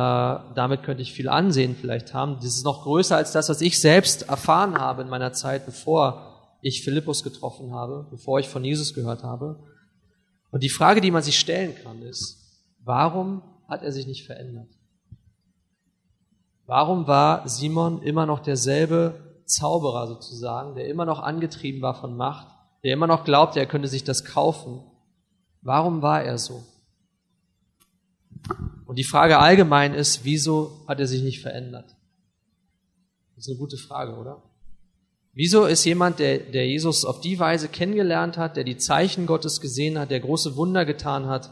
damit 0.55 0.85
könnte 0.85 1.03
ich 1.03 1.13
viel 1.13 1.29
Ansehen 1.29 1.75
vielleicht 1.75 2.15
haben. 2.15 2.37
Das 2.37 2.45
ist 2.45 2.65
noch 2.65 2.85
größer 2.85 3.17
als 3.17 3.33
das, 3.33 3.49
was 3.49 3.61
ich 3.61 3.81
selbst 3.81 4.29
erfahren 4.29 4.79
habe 4.79 5.03
in 5.03 5.09
meiner 5.09 5.33
Zeit, 5.33 5.67
bevor 5.67 6.57
ich 6.61 6.85
Philippus 6.85 7.25
getroffen 7.25 7.75
habe, 7.75 8.07
bevor 8.11 8.39
ich 8.39 8.49
von 8.49 8.65
Jesus 8.65 8.95
gehört 8.95 9.25
habe. 9.25 9.59
Und 10.51 10.63
die 10.63 10.71
Frage, 10.71 11.01
die 11.01 11.11
man 11.11 11.23
sich 11.23 11.39
stellen 11.39 11.75
kann, 11.83 12.03
ist, 12.03 12.65
warum 12.85 13.43
hat 13.69 13.83
er 13.83 13.93
sich 13.93 14.07
nicht 14.07 14.27
verändert? 14.27 14.69
Warum 16.67 17.07
war 17.07 17.49
Simon 17.49 18.03
immer 18.03 18.27
noch 18.27 18.41
derselbe 18.41 19.43
Zauberer 19.45 20.07
sozusagen, 20.07 20.75
der 20.75 20.89
immer 20.89 21.07
noch 21.07 21.21
angetrieben 21.21 21.81
war 21.81 21.95
von 21.95 22.17
Macht, 22.17 22.47
der 22.85 22.93
immer 22.93 23.07
noch 23.07 23.25
glaubte, 23.25 23.59
er 23.59 23.67
könnte 23.67 23.89
sich 23.89 24.05
das 24.05 24.25
kaufen? 24.25 24.83
Warum 25.63 26.03
war 26.03 26.23
er 26.23 26.39
so? 26.39 26.63
Und 28.87 28.97
die 28.97 29.05
Frage 29.05 29.39
allgemein 29.39 29.95
ist, 29.95 30.25
wieso 30.25 30.85
hat 30.87 31.01
er 31.01 31.07
sich 31.07 31.23
nicht 31.23 31.41
verändert? 31.41 31.97
Das 33.35 33.47
ist 33.47 33.51
eine 33.51 33.59
gute 33.59 33.77
Frage, 33.77 34.17
oder? 34.17 34.43
Wieso 35.39 35.67
ist 35.67 35.85
jemand, 35.85 36.19
der, 36.19 36.41
der 36.41 36.67
Jesus 36.67 37.05
auf 37.05 37.21
die 37.21 37.39
Weise 37.39 37.69
kennengelernt 37.69 38.37
hat, 38.37 38.57
der 38.57 38.65
die 38.65 38.77
Zeichen 38.77 39.27
Gottes 39.27 39.61
gesehen 39.61 39.97
hat, 39.97 40.11
der 40.11 40.19
große 40.19 40.57
Wunder 40.57 40.85
getan 40.85 41.27
hat, 41.27 41.51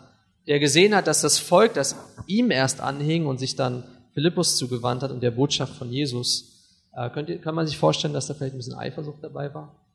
der 0.49 0.59
gesehen 0.59 0.93
hat, 0.93 1.07
dass 1.07 1.21
das 1.21 1.39
Volk, 1.39 1.75
das 1.75 1.95
ihm 2.27 2.51
erst 2.51 2.81
anhing 2.81 3.27
und 3.27 3.39
sich 3.39 3.55
dann 3.55 3.85
Philippus 4.13 4.57
zugewandt 4.57 5.05
hat 5.05 5.13
und 5.13 5.23
der 5.23 5.31
Botschaft 5.31 5.77
von 5.77 5.93
Jesus. 5.93 6.67
Äh, 6.97 7.11
ihr, 7.29 7.41
kann 7.41 7.55
man 7.55 7.69
sich 7.69 7.79
vorstellen, 7.79 8.13
dass 8.13 8.27
da 8.27 8.35
vielleicht 8.35 8.57
ein 8.57 8.59
bisschen 8.59 8.75
Eifersucht 8.75 9.23
dabei 9.23 9.55
war? 9.55 9.87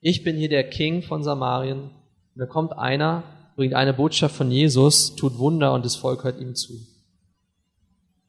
Ich 0.00 0.24
bin 0.24 0.38
hier 0.38 0.48
der 0.48 0.70
King 0.70 1.02
von 1.02 1.22
Samarien 1.22 1.90
und 1.90 1.90
da 2.36 2.46
kommt 2.46 2.72
einer, 2.72 3.22
bringt 3.54 3.74
eine 3.74 3.92
Botschaft 3.92 4.34
von 4.34 4.50
Jesus, 4.50 5.14
tut 5.14 5.36
Wunder 5.36 5.74
und 5.74 5.84
das 5.84 5.96
Volk 5.96 6.24
hört 6.24 6.40
ihm 6.40 6.54
zu. 6.54 6.72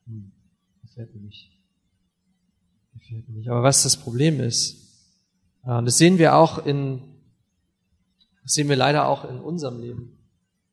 Hm, 0.06 0.34
gefällt 0.82 1.16
mir 1.16 1.22
nicht. 1.22 1.55
Gefällt 3.08 3.30
mir 3.30 3.36
nicht. 3.36 3.50
Aber 3.50 3.64
was 3.64 3.84
das 3.84 3.98
Problem 3.98 4.40
ist, 4.40 4.76
äh, 5.64 5.84
das 5.84 5.98
sehen 5.98 6.18
wir 6.18 6.36
auch 6.36 6.66
in, 6.66 7.02
das 8.44 8.54
sehen 8.54 8.70
wir 8.70 8.76
leider 8.76 9.08
auch 9.08 9.30
in 9.30 9.40
unserem 9.40 9.80
Leben 9.80 10.18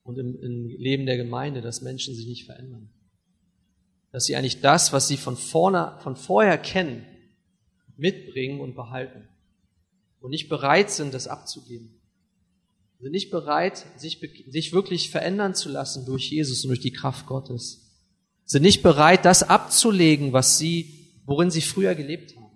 und 0.02 0.18
im, 0.18 0.40
im 0.40 0.68
Leben 0.68 1.06
der 1.06 1.16
Gemeinde, 1.16 1.60
dass 1.60 1.82
Menschen 1.82 2.14
sich 2.14 2.26
nicht 2.26 2.44
verändern 2.44 2.90
dass 4.12 4.26
sie 4.26 4.36
eigentlich 4.36 4.60
das, 4.60 4.92
was 4.92 5.08
sie 5.08 5.16
von, 5.16 5.36
vorne, 5.36 5.98
von 6.02 6.16
vorher 6.16 6.58
kennen, 6.58 7.04
mitbringen 7.96 8.60
und 8.60 8.76
behalten. 8.76 9.26
Und 10.20 10.30
nicht 10.30 10.48
bereit 10.48 10.90
sind, 10.90 11.14
das 11.14 11.26
abzugeben. 11.26 11.98
Sind 13.00 13.10
nicht 13.10 13.30
bereit, 13.30 13.84
sich, 13.96 14.20
sich 14.48 14.72
wirklich 14.72 15.10
verändern 15.10 15.54
zu 15.54 15.68
lassen 15.68 16.06
durch 16.06 16.30
Jesus 16.30 16.62
und 16.62 16.68
durch 16.68 16.80
die 16.80 16.92
Kraft 16.92 17.26
Gottes. 17.26 17.90
Sind 18.44 18.62
nicht 18.62 18.82
bereit, 18.82 19.24
das 19.24 19.42
abzulegen, 19.42 20.32
was 20.32 20.58
sie, 20.58 21.01
worin 21.24 21.50
sie 21.50 21.60
früher 21.60 21.94
gelebt 21.94 22.36
haben. 22.36 22.52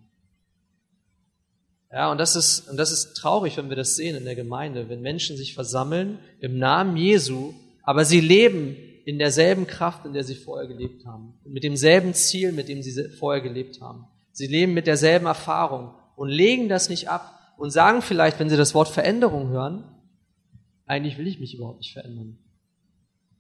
Ja, 1.93 2.11
und 2.11 2.19
das 2.19 2.37
ist, 2.37 2.69
und 2.69 2.77
das 2.77 2.93
ist 2.93 3.15
traurig, 3.15 3.57
wenn 3.57 3.69
wir 3.69 3.77
das 3.77 3.97
sehen 3.97 4.17
in 4.17 4.25
der 4.25 4.35
Gemeinde, 4.35 4.89
wenn 4.89 5.01
Menschen 5.01 5.37
sich 5.37 5.55
versammeln 5.55 6.19
im 6.41 6.59
Namen 6.59 6.97
Jesu, 6.97 7.55
aber 7.83 8.05
sie 8.05 8.21
leben 8.21 8.77
in 9.05 9.19
derselben 9.19 9.67
Kraft, 9.67 10.05
in 10.05 10.13
der 10.13 10.25
sie 10.25 10.35
vorher 10.35 10.67
gelebt 10.67 11.07
haben. 11.07 11.35
mit 11.45 11.63
demselben 11.63 12.13
Ziel, 12.13 12.51
mit 12.53 12.69
dem 12.69 12.83
sie 12.83 13.09
vorher 13.11 13.41
gelebt 13.41 13.81
haben. 13.81 14.07
Sie 14.33 14.49
leben 14.49 14.75
mit 14.75 14.87
derselben 14.87 15.27
Erfahrung. 15.27 15.95
und 16.17 16.31
legen 16.31 16.69
das 16.69 16.89
nicht 16.89 17.09
ab 17.09 17.55
und 17.59 17.71
sagen 17.71 18.01
vielleicht, 18.01 18.41
wenn 18.41 18.49
sie 18.49 18.57
das 18.57 18.75
Wort 18.75 18.89
Veränderung 18.89 19.49
hören, 19.49 19.85
eigentlich 20.87 21.19
will 21.19 21.27
ich 21.27 21.41
mich 21.41 21.55
überhaupt 21.55 21.79
nicht 21.79 21.93
verändern. 21.93 22.39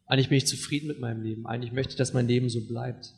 Eigentlich 0.06 0.28
bin 0.28 0.38
ich 0.38 0.46
zufrieden 0.46 0.86
mit 0.86 1.00
meinem 1.00 1.22
Leben. 1.22 1.46
Eigentlich 1.46 1.72
möchte 1.72 1.92
ich, 1.92 1.96
dass 1.96 2.12
mein 2.12 2.28
Leben 2.28 2.48
so 2.48 2.60
bleibt. 2.66 3.14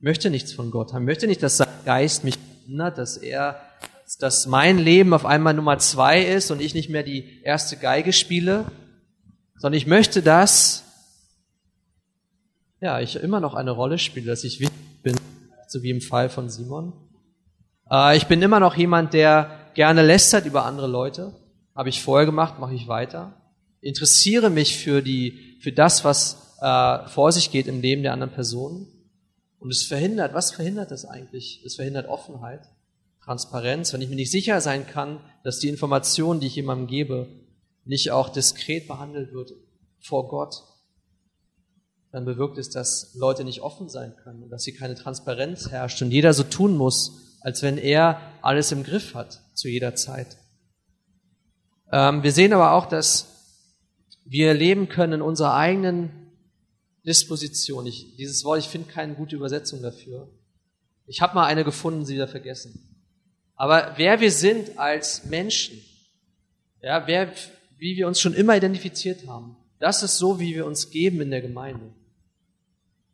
Möchte 0.00 0.30
nichts 0.30 0.52
von 0.52 0.70
Gott 0.70 0.92
haben. 0.92 1.04
Möchte 1.04 1.26
nicht, 1.26 1.42
dass 1.42 1.56
sein 1.56 1.68
Geist 1.84 2.22
mich 2.22 2.38
ändert, 2.68 2.98
dass 2.98 3.16
er, 3.16 3.60
dass 4.20 4.46
mein 4.46 4.78
Leben 4.78 5.12
auf 5.12 5.26
einmal 5.26 5.54
Nummer 5.54 5.78
zwei 5.78 6.22
ist 6.22 6.50
und 6.50 6.60
ich 6.60 6.74
nicht 6.74 6.88
mehr 6.88 7.02
die 7.02 7.42
erste 7.42 7.76
Geige 7.76 8.12
spiele, 8.12 8.66
sondern 9.56 9.76
ich 9.76 9.86
möchte, 9.86 10.22
dass, 10.22 10.84
ja, 12.80 13.00
ich 13.00 13.16
immer 13.16 13.40
noch 13.40 13.54
eine 13.54 13.72
Rolle 13.72 13.98
spiele, 13.98 14.26
dass 14.26 14.44
ich 14.44 14.60
wichtig 14.60 15.02
bin, 15.02 15.16
so 15.66 15.82
wie 15.82 15.90
im 15.90 16.00
Fall 16.00 16.28
von 16.28 16.48
Simon. 16.48 16.92
Äh, 17.90 18.16
ich 18.16 18.26
bin 18.26 18.40
immer 18.40 18.60
noch 18.60 18.76
jemand, 18.76 19.14
der 19.14 19.50
gerne 19.74 20.02
lästert 20.02 20.46
über 20.46 20.64
andere 20.64 20.86
Leute. 20.86 21.34
Habe 21.74 21.88
ich 21.88 22.02
vorher 22.02 22.26
gemacht, 22.26 22.60
mache 22.60 22.74
ich 22.74 22.86
weiter. 22.86 23.34
Interessiere 23.80 24.50
mich 24.50 24.78
für 24.78 25.02
die, 25.02 25.58
für 25.60 25.72
das, 25.72 26.04
was 26.04 26.56
äh, 26.60 27.08
vor 27.08 27.32
sich 27.32 27.50
geht 27.50 27.66
im 27.66 27.80
Leben 27.80 28.02
der 28.02 28.12
anderen 28.12 28.32
Person. 28.32 28.86
Und 29.58 29.70
es 29.70 29.84
verhindert, 29.84 30.34
was 30.34 30.52
verhindert 30.52 30.90
das 30.90 31.04
eigentlich? 31.04 31.62
Es 31.64 31.76
verhindert 31.76 32.08
Offenheit, 32.08 32.68
Transparenz. 33.24 33.92
Wenn 33.92 34.02
ich 34.02 34.08
mir 34.08 34.16
nicht 34.16 34.30
sicher 34.30 34.60
sein 34.60 34.86
kann, 34.86 35.20
dass 35.42 35.58
die 35.58 35.68
Information, 35.68 36.40
die 36.40 36.46
ich 36.46 36.56
jemandem 36.56 36.86
gebe, 36.86 37.28
nicht 37.84 38.10
auch 38.10 38.28
diskret 38.28 38.86
behandelt 38.86 39.32
wird 39.32 39.52
vor 40.00 40.28
Gott, 40.28 40.62
dann 42.12 42.24
bewirkt 42.24 42.58
es, 42.58 42.70
dass 42.70 43.14
Leute 43.14 43.44
nicht 43.44 43.60
offen 43.60 43.88
sein 43.88 44.14
können 44.22 44.42
und 44.42 44.50
dass 44.50 44.64
hier 44.64 44.76
keine 44.76 44.94
Transparenz 44.94 45.70
herrscht 45.70 46.00
und 46.00 46.10
jeder 46.10 46.32
so 46.32 46.42
tun 46.42 46.76
muss, 46.76 47.38
als 47.40 47.62
wenn 47.62 47.78
er 47.78 48.20
alles 48.40 48.72
im 48.72 48.82
Griff 48.82 49.14
hat 49.14 49.42
zu 49.54 49.68
jeder 49.68 49.94
Zeit. 49.94 50.38
Ähm, 51.92 52.22
wir 52.22 52.32
sehen 52.32 52.52
aber 52.52 52.72
auch, 52.72 52.86
dass 52.86 53.26
wir 54.24 54.54
leben 54.54 54.88
können 54.88 55.14
in 55.14 55.22
unserer 55.22 55.54
eigenen 55.54 56.27
Disposition. 57.08 57.86
Ich, 57.86 58.14
dieses 58.16 58.44
Wort, 58.44 58.60
ich 58.60 58.68
finde 58.68 58.92
keine 58.92 59.14
gute 59.14 59.34
Übersetzung 59.34 59.82
dafür. 59.82 60.28
Ich 61.06 61.22
habe 61.22 61.34
mal 61.34 61.46
eine 61.46 61.64
gefunden, 61.64 62.04
sie 62.04 62.14
wieder 62.14 62.28
vergessen. 62.28 62.96
Aber 63.56 63.94
wer 63.96 64.20
wir 64.20 64.30
sind 64.30 64.78
als 64.78 65.24
Menschen, 65.24 65.82
ja, 66.82 67.06
wer, 67.06 67.32
wie 67.78 67.96
wir 67.96 68.06
uns 68.06 68.20
schon 68.20 68.34
immer 68.34 68.56
identifiziert 68.56 69.26
haben, 69.26 69.56
das 69.80 70.02
ist 70.02 70.18
so, 70.18 70.38
wie 70.38 70.54
wir 70.54 70.66
uns 70.66 70.90
geben 70.90 71.20
in 71.20 71.30
der 71.30 71.40
Gemeinde. 71.40 71.92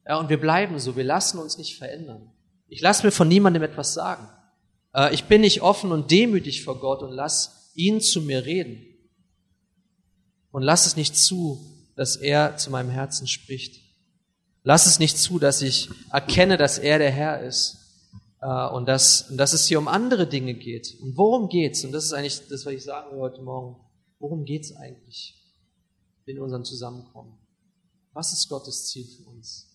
Ja, 0.07 0.19
und 0.19 0.29
wir 0.29 0.41
bleiben 0.41 0.79
so, 0.79 0.97
wir 0.97 1.05
lassen 1.05 1.39
uns 1.39 1.57
nicht 1.57 1.79
verändern. 1.79 2.31
Ich 2.69 2.81
lasse 2.81 3.07
mir 3.07 3.13
von 3.13 3.29
niemandem 3.29 3.63
etwas 3.63 3.95
sagen. 3.95 4.29
Äh, 4.93 5.15
ich 5.15 5.25
bin 5.25 5.43
nicht 5.43 5.63
offen 5.63 5.93
und 5.93 6.11
demütig 6.11 6.65
vor 6.65 6.81
Gott 6.81 7.03
und 7.03 7.13
lass 7.13 7.71
ihn 7.75 8.01
zu 8.01 8.21
mir 8.21 8.45
reden. 8.45 8.85
Und 10.51 10.63
lass 10.63 10.87
es 10.87 10.97
nicht 10.97 11.17
zu, 11.17 11.65
dass 11.97 12.17
er 12.17 12.57
zu 12.57 12.71
meinem 12.71 12.91
Herzen 12.91 13.27
spricht. 13.27 13.84
Lass 14.66 14.87
es 14.87 14.99
nicht 14.99 15.18
zu, 15.18 15.38
dass 15.38 15.61
ich 15.61 15.90
erkenne, 16.11 16.56
dass 16.56 16.78
er 16.78 16.99
der 16.99 17.11
Herr 17.11 17.42
ist 17.42 17.76
äh, 18.40 18.66
und 18.68 18.87
dass, 18.87 19.30
und 19.30 19.37
dass 19.37 19.52
es 19.52 19.66
hier 19.66 19.78
um 19.78 19.88
andere 19.88 20.26
Dinge 20.26 20.54
geht. 20.54 20.99
Und 21.02 21.18
worum 21.18 21.50
geht's? 21.50 21.85
Und 21.85 21.92
das 21.92 22.04
ist 22.04 22.14
eigentlich 22.14 22.49
das, 22.49 22.64
was 22.64 22.73
ich 22.73 22.83
sagen 22.83 23.12
will 23.12 23.21
heute 23.21 23.42
Morgen. 23.42 23.76
Worum 24.18 24.47
geht's 24.47 24.75
eigentlich 24.75 25.38
in 26.25 26.40
unserem 26.40 26.64
Zusammenkommen? 26.64 27.38
Was 28.14 28.33
ist 28.33 28.49
Gottes 28.49 28.87
Ziel 28.87 29.04
für 29.04 29.28
uns? 29.28 29.71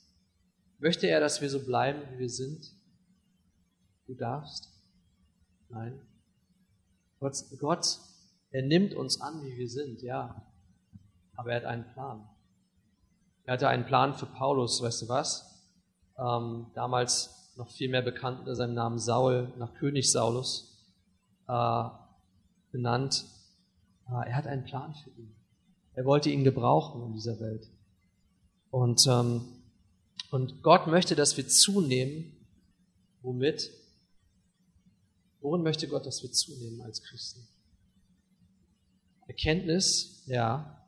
Möchte 0.80 1.06
er, 1.06 1.20
dass 1.20 1.40
wir 1.40 1.52
so 1.52 1.64
bleiben, 1.64 2.02
wie 2.14 2.20
wir 2.20 2.30
sind? 2.30 2.72
Du 4.08 4.16
darfst? 4.16 4.70
Nein. 5.70 6.02
Gott, 7.20 7.36
Gott, 7.60 8.00
er 8.50 8.64
nimmt 8.64 8.96
uns 8.96 9.22
an, 9.22 9.44
wie 9.44 9.56
wir 9.56 9.70
sind, 9.70 10.02
ja. 10.02 10.52
Aber 11.36 11.52
er 11.52 11.58
hat 11.58 11.66
einen 11.66 11.86
Plan. 11.94 12.28
Er 13.50 13.54
hatte 13.54 13.68
einen 13.68 13.88
Plan 13.88 14.14
für 14.14 14.28
Paulus, 14.28 14.80
weißt 14.80 15.02
du 15.02 15.08
was? 15.08 15.66
Ähm, 16.20 16.68
damals 16.76 17.52
noch 17.56 17.72
viel 17.72 17.90
mehr 17.90 18.04
bekannt 18.04 18.42
unter 18.42 18.56
seinem 18.56 18.76
Namen 18.76 19.00
Saul, 19.00 19.52
nach 19.58 19.74
König 19.74 20.12
Saulus 20.12 20.86
äh, 21.48 21.84
benannt. 22.72 23.26
Äh, 24.08 24.30
er 24.30 24.36
hat 24.36 24.46
einen 24.46 24.66
Plan 24.66 24.94
für 24.94 25.10
ihn. 25.20 25.36
Er 25.96 26.06
wollte 26.06 26.30
ihn 26.30 26.44
gebrauchen 26.44 27.08
in 27.08 27.14
dieser 27.16 27.40
Welt. 27.40 27.68
Und, 28.70 29.08
ähm, 29.08 29.42
und 30.30 30.62
Gott 30.62 30.86
möchte, 30.86 31.16
dass 31.16 31.36
wir 31.36 31.48
zunehmen. 31.48 32.46
Womit? 33.24 33.72
Worin 35.42 35.64
möchte 35.64 35.88
Gott, 35.88 36.06
dass 36.06 36.22
wir 36.22 36.32
zunehmen 36.32 36.82
als 36.84 37.02
Christen? 37.02 37.48
Erkenntnis, 39.26 40.22
ja. 40.28 40.86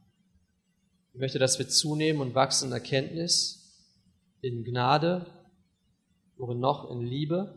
Ich 1.14 1.20
möchte, 1.20 1.40
dass 1.40 1.60
wir 1.60 1.68
zunehmen 1.68 2.22
und 2.22 2.36
wachsen 2.36 2.68
in 2.68 2.74
Erkenntnis, 2.74 3.62
in 4.42 4.64
Gnade, 4.64 5.26
worin 6.38 6.60
noch? 6.60 6.90
In 6.90 7.02
Liebe. 7.02 7.54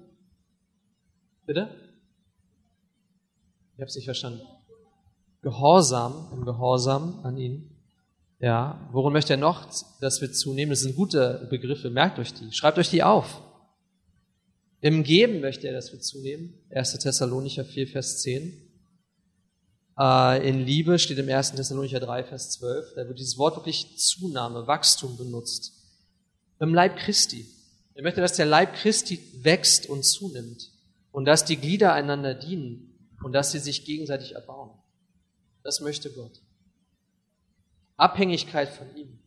Bitte? 1.46 1.68
Ich 3.74 3.80
habe 3.80 3.88
es 3.88 3.94
nicht 3.94 4.04
verstanden. 4.06 4.42
Gehorsam, 5.42 6.30
im 6.32 6.44
Gehorsam 6.44 7.20
an 7.22 7.36
ihn. 7.36 7.70
Ja, 8.40 8.88
worin 8.92 9.12
möchte 9.12 9.34
er 9.34 9.38
noch, 9.38 9.66
dass 10.00 10.20
wir 10.20 10.32
zunehmen? 10.32 10.70
Das 10.70 10.80
sind 10.80 10.96
gute 10.96 11.46
Begriffe, 11.48 11.90
merkt 11.90 12.18
euch 12.18 12.34
die, 12.34 12.52
schreibt 12.52 12.78
euch 12.78 12.90
die 12.90 13.02
auf. 13.02 13.40
Im 14.80 15.02
Geben 15.02 15.40
möchte 15.40 15.66
er, 15.66 15.72
dass 15.72 15.92
wir 15.92 16.00
zunehmen. 16.00 16.54
1. 16.70 16.98
Thessalonicher 16.98 17.64
4, 17.64 17.88
Vers 17.88 18.20
10. 18.20 18.63
Äh, 19.98 20.48
in 20.48 20.64
Liebe 20.64 20.98
steht 20.98 21.18
im 21.18 21.28
1. 21.28 21.52
Thessalonicher 21.52 22.00
3, 22.00 22.24
Vers 22.24 22.50
12. 22.52 22.94
Da 22.96 23.06
wird 23.06 23.18
dieses 23.18 23.38
Wort 23.38 23.56
wirklich 23.56 23.96
Zunahme, 23.98 24.66
Wachstum 24.66 25.16
benutzt. 25.16 25.72
Im 26.60 26.74
Leib 26.74 26.96
Christi. 26.96 27.46
Er 27.94 28.02
möchte, 28.02 28.20
dass 28.20 28.34
der 28.34 28.46
Leib 28.46 28.74
Christi 28.74 29.20
wächst 29.42 29.88
und 29.88 30.04
zunimmt. 30.04 30.70
Und 31.12 31.26
dass 31.26 31.44
die 31.44 31.56
Glieder 31.56 31.92
einander 31.92 32.34
dienen. 32.34 33.12
Und 33.22 33.32
dass 33.32 33.52
sie 33.52 33.60
sich 33.60 33.84
gegenseitig 33.84 34.34
erbauen. 34.34 34.70
Das 35.62 35.80
möchte 35.80 36.10
Gott. 36.10 36.42
Abhängigkeit 37.96 38.68
von 38.68 38.94
ihm. 38.96 39.18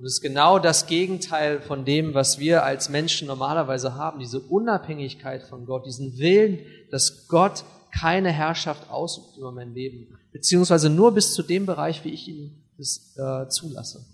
Und 0.00 0.06
es 0.06 0.14
ist 0.14 0.22
genau 0.22 0.58
das 0.58 0.86
Gegenteil 0.86 1.60
von 1.60 1.84
dem, 1.84 2.14
was 2.14 2.38
wir 2.38 2.64
als 2.64 2.88
Menschen 2.88 3.26
normalerweise 3.26 3.96
haben, 3.96 4.18
diese 4.18 4.40
Unabhängigkeit 4.40 5.42
von 5.42 5.66
Gott, 5.66 5.84
diesen 5.84 6.16
Willen, 6.16 6.60
dass 6.90 7.28
Gott 7.28 7.64
keine 7.92 8.30
Herrschaft 8.32 8.88
ausübt 8.88 9.36
über 9.36 9.52
mein 9.52 9.74
Leben, 9.74 10.16
beziehungsweise 10.32 10.88
nur 10.88 11.12
bis 11.12 11.34
zu 11.34 11.42
dem 11.42 11.66
Bereich, 11.66 12.02
wie 12.02 12.14
ich 12.14 12.28
ihn 12.28 12.64
das, 12.78 13.14
äh, 13.18 13.50
zulasse. 13.50 14.06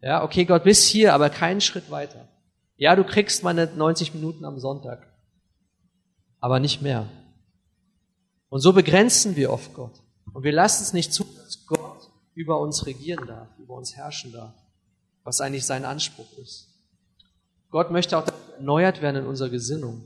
Ja, 0.00 0.24
okay, 0.24 0.46
Gott, 0.46 0.64
bis 0.64 0.86
hier, 0.86 1.12
aber 1.12 1.28
keinen 1.28 1.60
Schritt 1.60 1.90
weiter. 1.90 2.26
Ja, 2.78 2.96
du 2.96 3.04
kriegst 3.04 3.44
meine 3.44 3.66
90 3.66 4.14
Minuten 4.14 4.46
am 4.46 4.58
Sonntag, 4.58 5.06
aber 6.38 6.58
nicht 6.58 6.80
mehr. 6.80 7.06
Und 8.48 8.60
so 8.60 8.72
begrenzen 8.72 9.36
wir 9.36 9.52
oft 9.52 9.74
Gott. 9.74 10.00
Und 10.32 10.42
wir 10.42 10.52
lassen 10.52 10.84
es 10.84 10.94
nicht 10.94 11.12
zu, 11.12 11.24
dass 11.36 11.66
Gott 11.66 12.10
über 12.32 12.58
uns 12.58 12.86
regieren 12.86 13.26
darf, 13.26 13.48
über 13.58 13.74
uns 13.74 13.94
herrschen 13.94 14.32
darf 14.32 14.54
was 15.30 15.40
eigentlich 15.40 15.64
sein 15.64 15.84
Anspruch 15.84 16.26
ist. 16.42 16.66
Gott 17.70 17.92
möchte 17.92 18.18
auch 18.18 18.26
erneuert 18.56 19.00
werden 19.00 19.22
in 19.22 19.26
unserer 19.26 19.48
Gesinnung, 19.48 20.02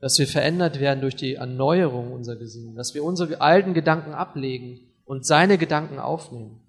dass 0.00 0.18
wir 0.18 0.26
verändert 0.26 0.80
werden 0.80 1.00
durch 1.00 1.14
die 1.14 1.34
Erneuerung 1.34 2.10
unserer 2.10 2.34
Gesinnung, 2.34 2.74
dass 2.74 2.94
wir 2.94 3.04
unsere 3.04 3.40
alten 3.40 3.74
Gedanken 3.74 4.12
ablegen 4.12 4.80
und 5.04 5.24
seine 5.24 5.56
Gedanken 5.56 6.00
aufnehmen. 6.00 6.60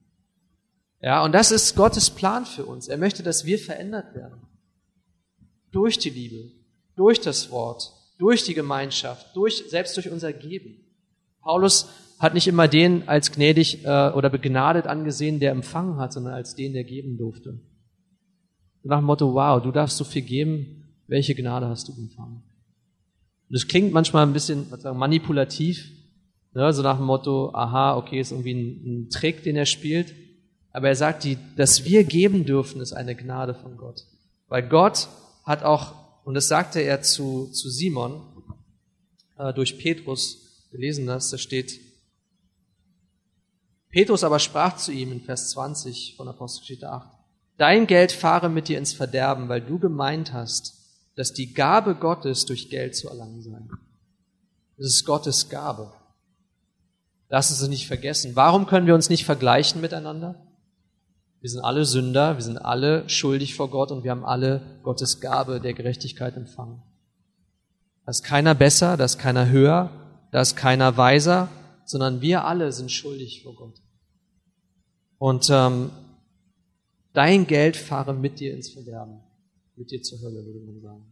Ja, 1.01 1.23
und 1.23 1.31
das 1.31 1.49
ist 1.49 1.75
Gottes 1.75 2.11
Plan 2.11 2.45
für 2.45 2.67
uns. 2.67 2.87
Er 2.87 2.97
möchte, 2.97 3.23
dass 3.23 3.45
wir 3.45 3.57
verändert 3.57 4.13
werden. 4.13 4.39
Durch 5.71 5.97
die 5.97 6.11
Liebe, 6.11 6.51
durch 6.95 7.19
das 7.19 7.49
Wort, 7.49 7.93
durch 8.19 8.43
die 8.43 8.53
Gemeinschaft, 8.53 9.35
durch, 9.35 9.63
selbst 9.69 9.97
durch 9.97 10.11
unser 10.11 10.33
Geben. 10.33 10.85
Paulus 11.41 11.89
hat 12.23 12.33
nicht 12.33 12.47
immer 12.47 12.69
den 12.69 13.07
als 13.07 13.31
gnädig 13.31 13.83
äh, 13.83 14.09
oder 14.11 14.29
begnadet 14.29 14.87
angesehen, 14.87 15.39
der 15.39 15.51
empfangen 15.51 15.97
hat, 15.97 16.13
sondern 16.13 16.33
als 16.33 16.55
den, 16.55 16.73
der 16.73 16.85
geben 16.85 17.17
durfte. 17.17 17.59
nach 18.83 18.99
dem 18.99 19.05
Motto, 19.05 19.33
wow, 19.33 19.61
du 19.61 19.71
darfst 19.71 19.97
so 19.97 20.05
viel 20.05 20.21
geben, 20.21 20.83
welche 21.07 21.35
Gnade 21.35 21.67
hast 21.67 21.89
du 21.89 21.91
empfangen? 21.91 22.37
Und 22.37 23.53
das 23.53 23.67
klingt 23.67 23.91
manchmal 23.91 24.25
ein 24.25 24.33
bisschen 24.33 24.65
sagen, 24.79 24.97
manipulativ, 24.97 25.91
ne, 26.53 26.71
so 26.71 26.81
nach 26.81 26.97
dem 26.97 27.05
Motto, 27.05 27.53
aha, 27.53 27.97
okay, 27.97 28.21
ist 28.21 28.31
irgendwie 28.31 28.53
ein, 28.53 28.83
ein 28.85 29.09
Trick, 29.09 29.43
den 29.43 29.57
er 29.57 29.65
spielt. 29.65 30.15
Aber 30.71 30.87
er 30.87 30.95
sagt, 30.95 31.25
die, 31.25 31.37
dass 31.57 31.83
wir 31.85 32.03
geben 32.03 32.45
dürfen, 32.45 32.81
ist 32.81 32.93
eine 32.93 33.15
Gnade 33.15 33.53
von 33.53 33.77
Gott. 33.77 34.05
Weil 34.47 34.67
Gott 34.67 35.09
hat 35.43 35.63
auch, 35.63 35.93
und 36.23 36.35
das 36.35 36.47
sagte 36.47 36.79
er 36.79 37.01
zu, 37.01 37.47
zu 37.51 37.69
Simon, 37.69 38.21
äh, 39.37 39.53
durch 39.53 39.77
Petrus, 39.77 40.67
wir 40.71 40.79
lesen 40.79 41.05
das, 41.05 41.29
da 41.29 41.37
steht, 41.37 41.79
Petrus 43.93 44.23
aber 44.23 44.39
sprach 44.39 44.75
zu 44.75 44.91
ihm 44.91 45.11
in 45.11 45.21
Vers 45.21 45.51
20 45.51 46.15
von 46.17 46.27
Apostelgeschichte 46.27 46.89
8, 46.89 47.07
Dein 47.57 47.85
Geld 47.85 48.11
fahre 48.11 48.49
mit 48.49 48.67
dir 48.67 48.79
ins 48.79 48.91
Verderben, 48.91 49.49
weil 49.49 49.61
du 49.61 49.77
gemeint 49.77 50.33
hast, 50.33 50.73
dass 51.15 51.31
die 51.31 51.53
Gabe 51.53 51.93
Gottes 51.93 52.47
durch 52.47 52.71
Geld 52.71 52.95
zu 52.95 53.07
erlangen 53.07 53.43
sei. 53.43 53.61
Das 54.77 54.87
ist 54.87 55.05
Gottes 55.05 55.47
Gabe. 55.47 55.93
Lass 57.29 57.51
uns 57.51 57.61
es 57.61 57.69
nicht 57.69 57.85
vergessen. 57.85 58.35
Warum 58.35 58.65
können 58.65 58.87
wir 58.87 58.95
uns 58.95 59.09
nicht 59.11 59.25
vergleichen 59.25 59.79
miteinander? 59.79 60.47
Wir 61.41 61.51
sind 61.51 61.61
alle 61.61 61.85
Sünder, 61.85 62.35
wir 62.35 62.43
sind 62.43 62.57
alle 62.57 63.07
schuldig 63.07 63.53
vor 63.53 63.69
Gott 63.69 63.91
und 63.91 64.03
wir 64.03 64.09
haben 64.09 64.25
alle 64.25 64.79
Gottes 64.81 65.21
Gabe 65.21 65.61
der 65.61 65.75
Gerechtigkeit 65.75 66.35
empfangen. 66.35 66.81
Da 68.05 68.09
ist 68.09 68.23
keiner 68.23 68.55
besser, 68.55 68.97
da 68.97 69.05
ist 69.05 69.19
keiner 69.19 69.49
höher, 69.49 69.91
da 70.31 70.41
ist 70.41 70.55
keiner 70.55 70.97
weiser, 70.97 71.49
sondern 71.85 72.21
wir 72.21 72.45
alle 72.45 72.71
sind 72.71 72.91
schuldig 72.91 73.43
vor 73.43 73.55
Gott. 73.55 73.82
Und 75.23 75.49
ähm, 75.49 75.89
dein 77.13 77.47
Geld 77.47 77.77
fahre 77.77 78.13
mit 78.13 78.41
dir 78.41 78.53
ins 78.53 78.71
Verderben, 78.71 79.21
mit 79.77 79.89
dir 79.89 80.03
zur 80.03 80.19
Hölle, 80.19 80.45
würde 80.45 80.59
man 80.59 80.81
sagen. 80.81 81.05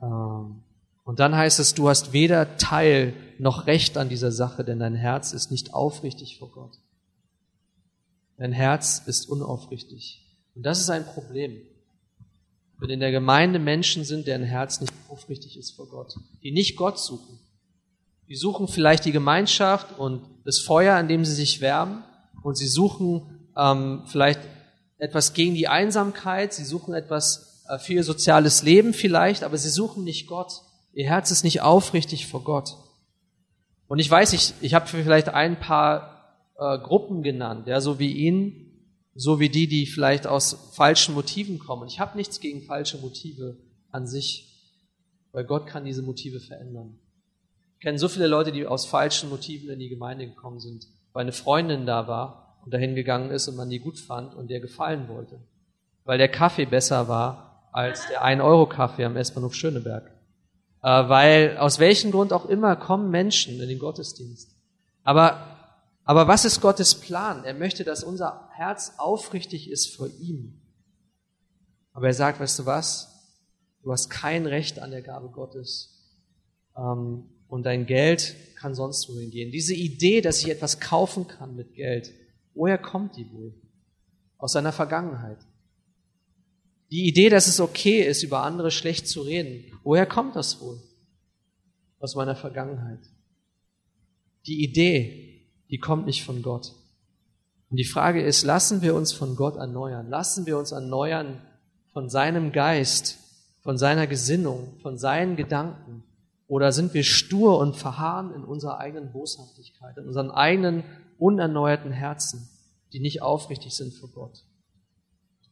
Ähm, 0.00 0.62
und 1.02 1.18
dann 1.18 1.34
heißt 1.34 1.58
es, 1.58 1.74
du 1.74 1.88
hast 1.88 2.12
weder 2.12 2.56
Teil 2.56 3.14
noch 3.40 3.66
Recht 3.66 3.98
an 3.98 4.08
dieser 4.08 4.30
Sache, 4.30 4.62
denn 4.62 4.78
dein 4.78 4.94
Herz 4.94 5.32
ist 5.32 5.50
nicht 5.50 5.74
aufrichtig 5.74 6.38
vor 6.38 6.52
Gott. 6.52 6.78
Dein 8.36 8.52
Herz 8.52 9.02
ist 9.04 9.28
unaufrichtig. 9.28 10.24
Und 10.54 10.64
das 10.64 10.78
ist 10.78 10.90
ein 10.90 11.04
Problem. 11.04 11.60
Wenn 12.78 12.90
in 12.90 13.00
der 13.00 13.10
Gemeinde 13.10 13.58
Menschen 13.58 14.04
sind, 14.04 14.28
deren 14.28 14.44
Herz 14.44 14.80
nicht 14.80 14.92
aufrichtig 15.08 15.58
ist 15.58 15.72
vor 15.72 15.88
Gott, 15.88 16.14
die 16.44 16.52
nicht 16.52 16.76
Gott 16.76 17.00
suchen. 17.00 17.40
Die 18.28 18.36
suchen 18.36 18.68
vielleicht 18.68 19.04
die 19.04 19.12
Gemeinschaft 19.12 19.98
und 19.98 20.22
das 20.44 20.58
Feuer, 20.58 20.96
an 20.96 21.08
dem 21.08 21.24
sie 21.24 21.34
sich 21.34 21.60
wärmen, 21.60 22.04
und 22.42 22.56
sie 22.56 22.68
suchen 22.68 23.50
ähm, 23.56 24.02
vielleicht 24.06 24.40
etwas 24.98 25.32
gegen 25.32 25.54
die 25.54 25.68
Einsamkeit, 25.68 26.52
sie 26.52 26.64
suchen 26.64 26.94
etwas 26.94 27.64
äh, 27.68 27.78
für 27.78 27.94
ihr 27.94 28.04
soziales 28.04 28.62
Leben 28.62 28.92
vielleicht, 28.92 29.44
aber 29.44 29.56
sie 29.56 29.70
suchen 29.70 30.04
nicht 30.04 30.26
Gott. 30.26 30.62
Ihr 30.92 31.06
Herz 31.06 31.30
ist 31.30 31.44
nicht 31.44 31.62
aufrichtig 31.62 32.26
vor 32.26 32.44
Gott. 32.44 32.76
Und 33.86 33.98
ich 33.98 34.10
weiß, 34.10 34.32
ich, 34.34 34.54
ich 34.60 34.74
habe 34.74 34.86
vielleicht 34.86 35.30
ein 35.30 35.58
paar 35.58 36.36
äh, 36.58 36.78
Gruppen 36.78 37.22
genannt, 37.22 37.66
ja, 37.66 37.80
so 37.80 37.98
wie 37.98 38.12
ihn, 38.12 38.68
so 39.14 39.40
wie 39.40 39.48
die, 39.48 39.66
die 39.66 39.86
vielleicht 39.86 40.26
aus 40.26 40.70
falschen 40.74 41.14
Motiven 41.14 41.58
kommen. 41.58 41.88
Ich 41.88 41.98
habe 41.98 42.16
nichts 42.16 42.40
gegen 42.40 42.62
falsche 42.62 42.98
Motive 42.98 43.56
an 43.90 44.06
sich, 44.06 44.72
weil 45.32 45.44
Gott 45.44 45.66
kann 45.66 45.84
diese 45.84 46.02
Motive 46.02 46.40
verändern. 46.40 46.98
Ich 47.78 47.84
kenne 47.84 47.98
so 47.98 48.08
viele 48.08 48.26
Leute, 48.26 48.50
die 48.50 48.66
aus 48.66 48.86
falschen 48.86 49.30
Motiven 49.30 49.70
in 49.70 49.78
die 49.78 49.88
Gemeinde 49.88 50.26
gekommen 50.26 50.58
sind, 50.58 50.88
weil 51.12 51.22
eine 51.22 51.32
Freundin 51.32 51.86
da 51.86 52.08
war 52.08 52.58
und 52.64 52.74
dahin 52.74 52.94
gegangen 52.94 53.30
ist 53.30 53.46
und 53.46 53.56
man 53.56 53.70
die 53.70 53.78
gut 53.78 53.98
fand 53.98 54.34
und 54.34 54.50
der 54.50 54.60
gefallen 54.60 55.08
wollte. 55.08 55.40
Weil 56.04 56.18
der 56.18 56.28
Kaffee 56.28 56.66
besser 56.66 57.08
war 57.08 57.68
als 57.72 58.06
der 58.08 58.24
1-Euro-Kaffee 58.24 59.04
am 59.04 59.16
S-Bahnhof 59.16 59.54
Schöneberg. 59.54 60.10
Äh, 60.82 61.08
weil 61.08 61.56
aus 61.58 61.78
welchem 61.78 62.10
Grund 62.10 62.32
auch 62.32 62.46
immer 62.46 62.74
kommen 62.76 63.10
Menschen 63.10 63.60
in 63.60 63.68
den 63.68 63.78
Gottesdienst. 63.78 64.56
Aber 65.04 65.58
aber 66.08 66.26
was 66.26 66.46
ist 66.46 66.62
Gottes 66.62 66.94
Plan? 66.94 67.44
Er 67.44 67.52
möchte, 67.52 67.84
dass 67.84 68.02
unser 68.02 68.48
Herz 68.54 68.94
aufrichtig 68.96 69.70
ist 69.70 69.94
vor 69.94 70.08
ihm. 70.18 70.58
Aber 71.92 72.06
er 72.06 72.14
sagt, 72.14 72.40
weißt 72.40 72.60
du 72.60 72.64
was? 72.64 73.28
Du 73.82 73.92
hast 73.92 74.08
kein 74.08 74.46
Recht 74.46 74.78
an 74.78 74.90
der 74.90 75.02
Gabe 75.02 75.28
Gottes. 75.28 76.16
Ähm, 76.74 77.28
und 77.48 77.64
dein 77.64 77.86
Geld 77.86 78.36
kann 78.56 78.74
sonst 78.74 79.08
wohin 79.08 79.30
gehen. 79.30 79.50
Diese 79.50 79.74
Idee, 79.74 80.20
dass 80.20 80.42
ich 80.42 80.50
etwas 80.50 80.80
kaufen 80.80 81.26
kann 81.26 81.56
mit 81.56 81.74
Geld, 81.74 82.12
woher 82.54 82.78
kommt 82.78 83.16
die 83.16 83.30
wohl? 83.32 83.54
Aus 84.36 84.52
seiner 84.52 84.72
Vergangenheit. 84.72 85.38
Die 86.90 87.06
Idee, 87.06 87.28
dass 87.28 87.48
es 87.48 87.60
okay 87.60 88.02
ist, 88.02 88.22
über 88.22 88.42
andere 88.42 88.70
schlecht 88.70 89.08
zu 89.08 89.22
reden, 89.22 89.64
woher 89.82 90.06
kommt 90.06 90.36
das 90.36 90.60
wohl? 90.60 90.80
Aus 92.00 92.14
meiner 92.14 92.36
Vergangenheit. 92.36 93.00
Die 94.46 94.62
Idee, 94.62 95.46
die 95.70 95.78
kommt 95.78 96.06
nicht 96.06 96.24
von 96.24 96.42
Gott. 96.42 96.74
Und 97.70 97.76
die 97.76 97.84
Frage 97.84 98.22
ist, 98.22 98.44
lassen 98.44 98.80
wir 98.80 98.94
uns 98.94 99.12
von 99.12 99.36
Gott 99.36 99.56
erneuern? 99.56 100.08
Lassen 100.08 100.46
wir 100.46 100.56
uns 100.56 100.72
erneuern 100.72 101.42
von 101.92 102.08
seinem 102.08 102.52
Geist, 102.52 103.18
von 103.62 103.76
seiner 103.76 104.06
Gesinnung, 104.06 104.78
von 104.80 104.96
seinen 104.96 105.36
Gedanken? 105.36 106.04
Oder 106.48 106.72
sind 106.72 106.94
wir 106.94 107.04
stur 107.04 107.58
und 107.58 107.76
verharren 107.76 108.34
in 108.34 108.42
unserer 108.42 108.78
eigenen 108.78 109.12
Boshaftigkeit, 109.12 109.98
in 109.98 110.06
unseren 110.06 110.30
eigenen 110.30 110.82
unerneuerten 111.18 111.92
Herzen, 111.92 112.48
die 112.92 113.00
nicht 113.00 113.20
aufrichtig 113.20 113.74
sind 113.74 113.92
vor 113.94 114.08
Gott? 114.08 114.44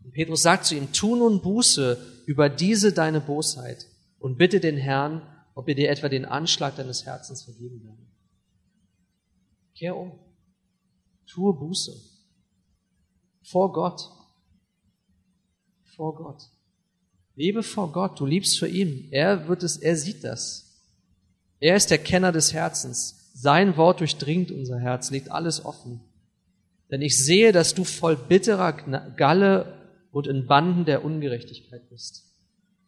Und 0.03 0.13
Petrus 0.13 0.43
sagt 0.43 0.65
zu 0.65 0.75
ihm, 0.75 0.93
tu 0.93 1.17
nun 1.17 1.43
Buße 1.43 1.99
über 2.25 2.49
diese 2.49 2.93
deine 2.93 3.21
Bosheit 3.21 3.87
und 4.19 4.39
bitte 4.39 4.59
den 4.59 4.79
Herrn, 4.79 5.23
ob 5.55 5.69
er 5.69 5.75
dir 5.75 5.91
etwa 5.91 6.09
den 6.09 6.25
Anschlag 6.25 6.77
deines 6.77 7.05
Herzens 7.05 7.43
vergeben 7.43 7.85
werde. 7.85 8.03
Kehr 9.75 9.97
um. 9.97 10.13
Tue 11.27 11.53
Buße. 11.53 11.95
Vor 13.43 13.73
Gott. 13.73 14.11
Vor 15.95 16.15
Gott. 16.15 16.43
Lebe 17.35 17.63
vor 17.63 17.93
Gott. 17.93 18.19
Du 18.19 18.25
liebst 18.25 18.59
für 18.59 18.69
ihn. 18.69 19.09
Er 19.11 19.47
wird 19.49 19.63
es, 19.63 19.77
er 19.77 19.97
sieht 19.97 20.25
das. 20.25 20.66
Er 21.61 21.77
ist 21.77 21.91
der 21.91 21.99
Kenner 21.99 22.33
des 22.33 22.53
Herzens. 22.53 23.31
Sein 23.35 23.77
Wort 23.77 24.01
durchdringt 24.01 24.51
unser 24.51 24.79
Herz, 24.79 25.11
legt 25.11 25.31
alles 25.31 25.65
offen. 25.65 26.01
Denn 26.91 27.03
ich 27.03 27.23
sehe, 27.25 27.53
dass 27.53 27.75
du 27.75 27.85
voll 27.85 28.17
bitterer 28.17 28.73
Galle 29.17 29.75
und 30.13 30.27
in 30.27 30.47
Banden 30.47 30.85
der 30.85 31.05
Ungerechtigkeit 31.05 31.89
bist. 31.91 32.25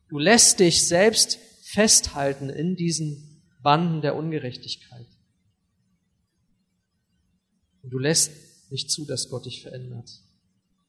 Du 0.09 0.18
lässt 0.18 0.61
dich 0.61 0.87
selbst 0.87 1.38
festhalten 1.62 2.48
in 2.48 2.76
diesen 2.76 3.42
Banden 3.62 4.00
der 4.00 4.16
Ungerechtigkeit. 4.16 5.07
Und 7.83 7.90
du 7.90 7.98
lässt 7.98 8.33
nicht 8.70 8.90
zu, 8.90 9.04
dass 9.04 9.28
Gott 9.28 9.46
dich 9.46 9.62
verändert. 9.62 10.09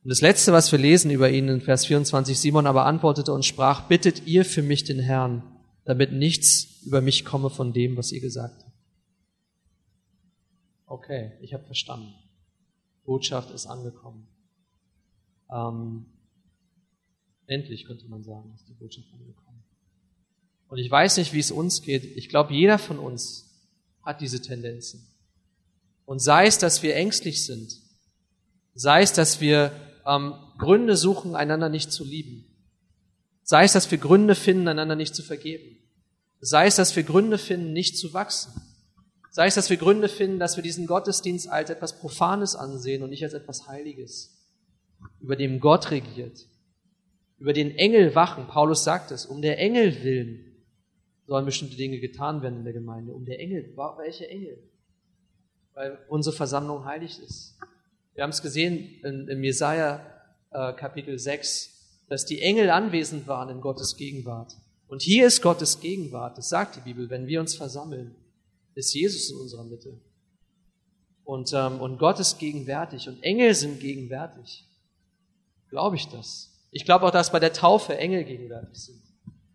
Und 0.04 0.10
das 0.10 0.22
Letzte, 0.22 0.54
was 0.54 0.72
wir 0.72 0.80
lesen 0.80 1.12
über 1.12 1.30
ihn 1.30 1.50
in 1.50 1.62
Vers 1.62 1.86
24, 1.86 2.40
Simon 2.40 2.68
aber 2.68 2.86
antwortete 2.86 3.34
und 3.34 3.44
sprach, 3.44 3.88
bittet 3.88 4.26
ihr 4.28 4.46
für 4.46 4.62
mich 4.62 4.86
den 4.86 5.00
Herrn, 5.00 5.44
damit 5.86 6.12
nichts 6.12 6.82
über 6.84 7.02
mich 7.02 7.26
komme 7.26 7.50
von 7.50 7.74
dem, 7.74 7.98
was 7.98 8.12
ihr 8.12 8.22
gesagt 8.22 8.64
habt. 8.64 8.76
Okay, 10.86 11.34
ich 11.42 11.54
habe 11.54 11.66
verstanden. 11.66 12.14
Botschaft 13.06 13.52
ist 13.52 13.66
angekommen. 13.66 14.28
Ähm, 15.52 16.06
endlich 17.48 17.86
könnte 17.86 18.08
man 18.08 18.24
sagen, 18.24 18.52
ist 18.56 18.68
die 18.68 18.74
Botschaft 18.74 19.08
angekommen. 19.14 19.64
Und 20.68 20.78
ich 20.78 20.90
weiß 20.90 21.18
nicht, 21.18 21.34
wie 21.34 21.40
es 21.40 21.52
uns 21.52 21.82
geht. 21.82 22.06
Ich 22.18 22.30
glaube, 22.30 22.54
jeder 22.54 22.78
von 22.78 23.00
uns 23.00 23.50
hat 24.04 24.22
diese 24.22 24.42
Tendenzen. 24.42 25.08
Und 26.06 26.20
sei 26.20 26.46
es, 26.46 26.58
dass 26.58 26.82
wir 26.84 26.96
ängstlich 26.96 27.46
sind, 27.46 27.82
sei 28.74 29.02
es, 29.02 29.14
dass 29.14 29.42
wir 29.42 29.72
ähm, 30.06 30.34
Gründe 30.58 30.96
suchen, 30.96 31.36
einander 31.36 31.70
nicht 31.70 31.92
zu 31.92 32.04
lieben, 32.04 32.46
sei 33.50 33.64
es, 33.64 33.74
dass 33.74 33.90
wir 33.90 33.98
Gründe 33.98 34.36
finden, 34.36 34.68
einander 34.68 34.96
nicht 34.96 35.16
zu 35.16 35.24
vergeben, 35.24 35.80
sei 36.40 36.68
es, 36.68 36.76
dass 36.76 36.96
wir 36.96 37.02
Gründe 37.02 37.40
finden, 37.40 37.74
nicht 37.74 37.98
zu 37.98 38.14
wachsen, 38.14 38.54
sei 39.32 39.48
es, 39.48 39.56
dass 39.56 39.72
wir 39.72 39.78
Gründe 39.78 40.08
finden, 40.08 40.38
dass 40.38 40.56
wir 40.56 40.62
diesen 40.62 40.86
Gottesdienst 40.86 41.50
als 41.50 41.72
etwas 41.72 41.98
Profanes 42.00 42.56
ansehen 42.56 43.02
und 43.02 43.10
nicht 43.10 43.24
als 43.24 43.34
etwas 43.34 43.68
Heiliges, 43.68 44.38
über 45.20 45.36
dem 45.36 45.60
Gott 45.60 45.90
regiert, 45.90 46.46
über 47.40 47.54
den 47.54 47.76
Engel 47.76 48.14
wachen. 48.14 48.46
Paulus 48.46 48.84
sagt 48.84 49.10
es, 49.10 49.26
um 49.26 49.42
der 49.42 49.58
Engel 49.58 50.04
willen 50.04 50.46
sollen 51.26 51.46
bestimmte 51.46 51.76
Dinge 51.76 52.00
getan 52.00 52.44
werden 52.44 52.60
in 52.60 52.64
der 52.66 52.74
Gemeinde. 52.74 53.14
Um 53.14 53.26
der 53.26 53.40
Engel, 53.40 53.74
welche 53.98 54.30
Engel? 54.30 54.60
weil 55.74 55.98
unsere 56.10 56.36
Versammlung 56.36 56.86
heilig 56.86 57.20
ist. 57.24 57.58
Wir 58.14 58.24
haben 58.24 58.32
es 58.32 58.42
gesehen 58.42 59.00
in, 59.02 59.28
in 59.28 59.44
Jesaja 59.44 60.06
äh, 60.52 60.74
Kapitel 60.74 61.18
6, 61.18 61.79
dass 62.10 62.26
die 62.26 62.42
Engel 62.42 62.70
anwesend 62.70 63.28
waren 63.28 63.50
in 63.50 63.62
Gottes 63.62 63.96
Gegenwart. 63.96 64.56
Und 64.88 65.04
hier 65.04 65.28
ist 65.28 65.42
Gottes 65.42 65.80
Gegenwart. 65.80 66.38
Das 66.38 66.50
sagt 66.50 66.76
die 66.76 66.82
Bibel. 66.82 67.10
Wenn 67.10 67.28
wir 67.28 67.40
uns 67.40 67.56
versammeln, 67.56 68.16
ist 68.74 68.94
Jesus 68.94 69.30
in 69.30 69.38
unserer 69.38 69.64
Mitte. 69.64 70.00
Und, 71.24 71.54
ähm, 71.54 71.80
und 71.80 72.00
Gott 72.00 72.20
ist 72.20 72.40
gegenwärtig 72.40 73.08
und 73.08 73.22
Engel 73.22 73.54
sind 73.54 73.80
gegenwärtig. 73.80 74.66
Glaube 75.70 75.96
ich 75.96 76.08
das? 76.08 76.50
Ich 76.72 76.86
glaube 76.86 77.06
auch, 77.06 77.12
dass 77.12 77.32
bei 77.32 77.40
der 77.40 77.54
Taufe 77.54 77.96
Engel 77.96 78.24
gegenwärtig 78.24 78.80
sind. 78.80 79.02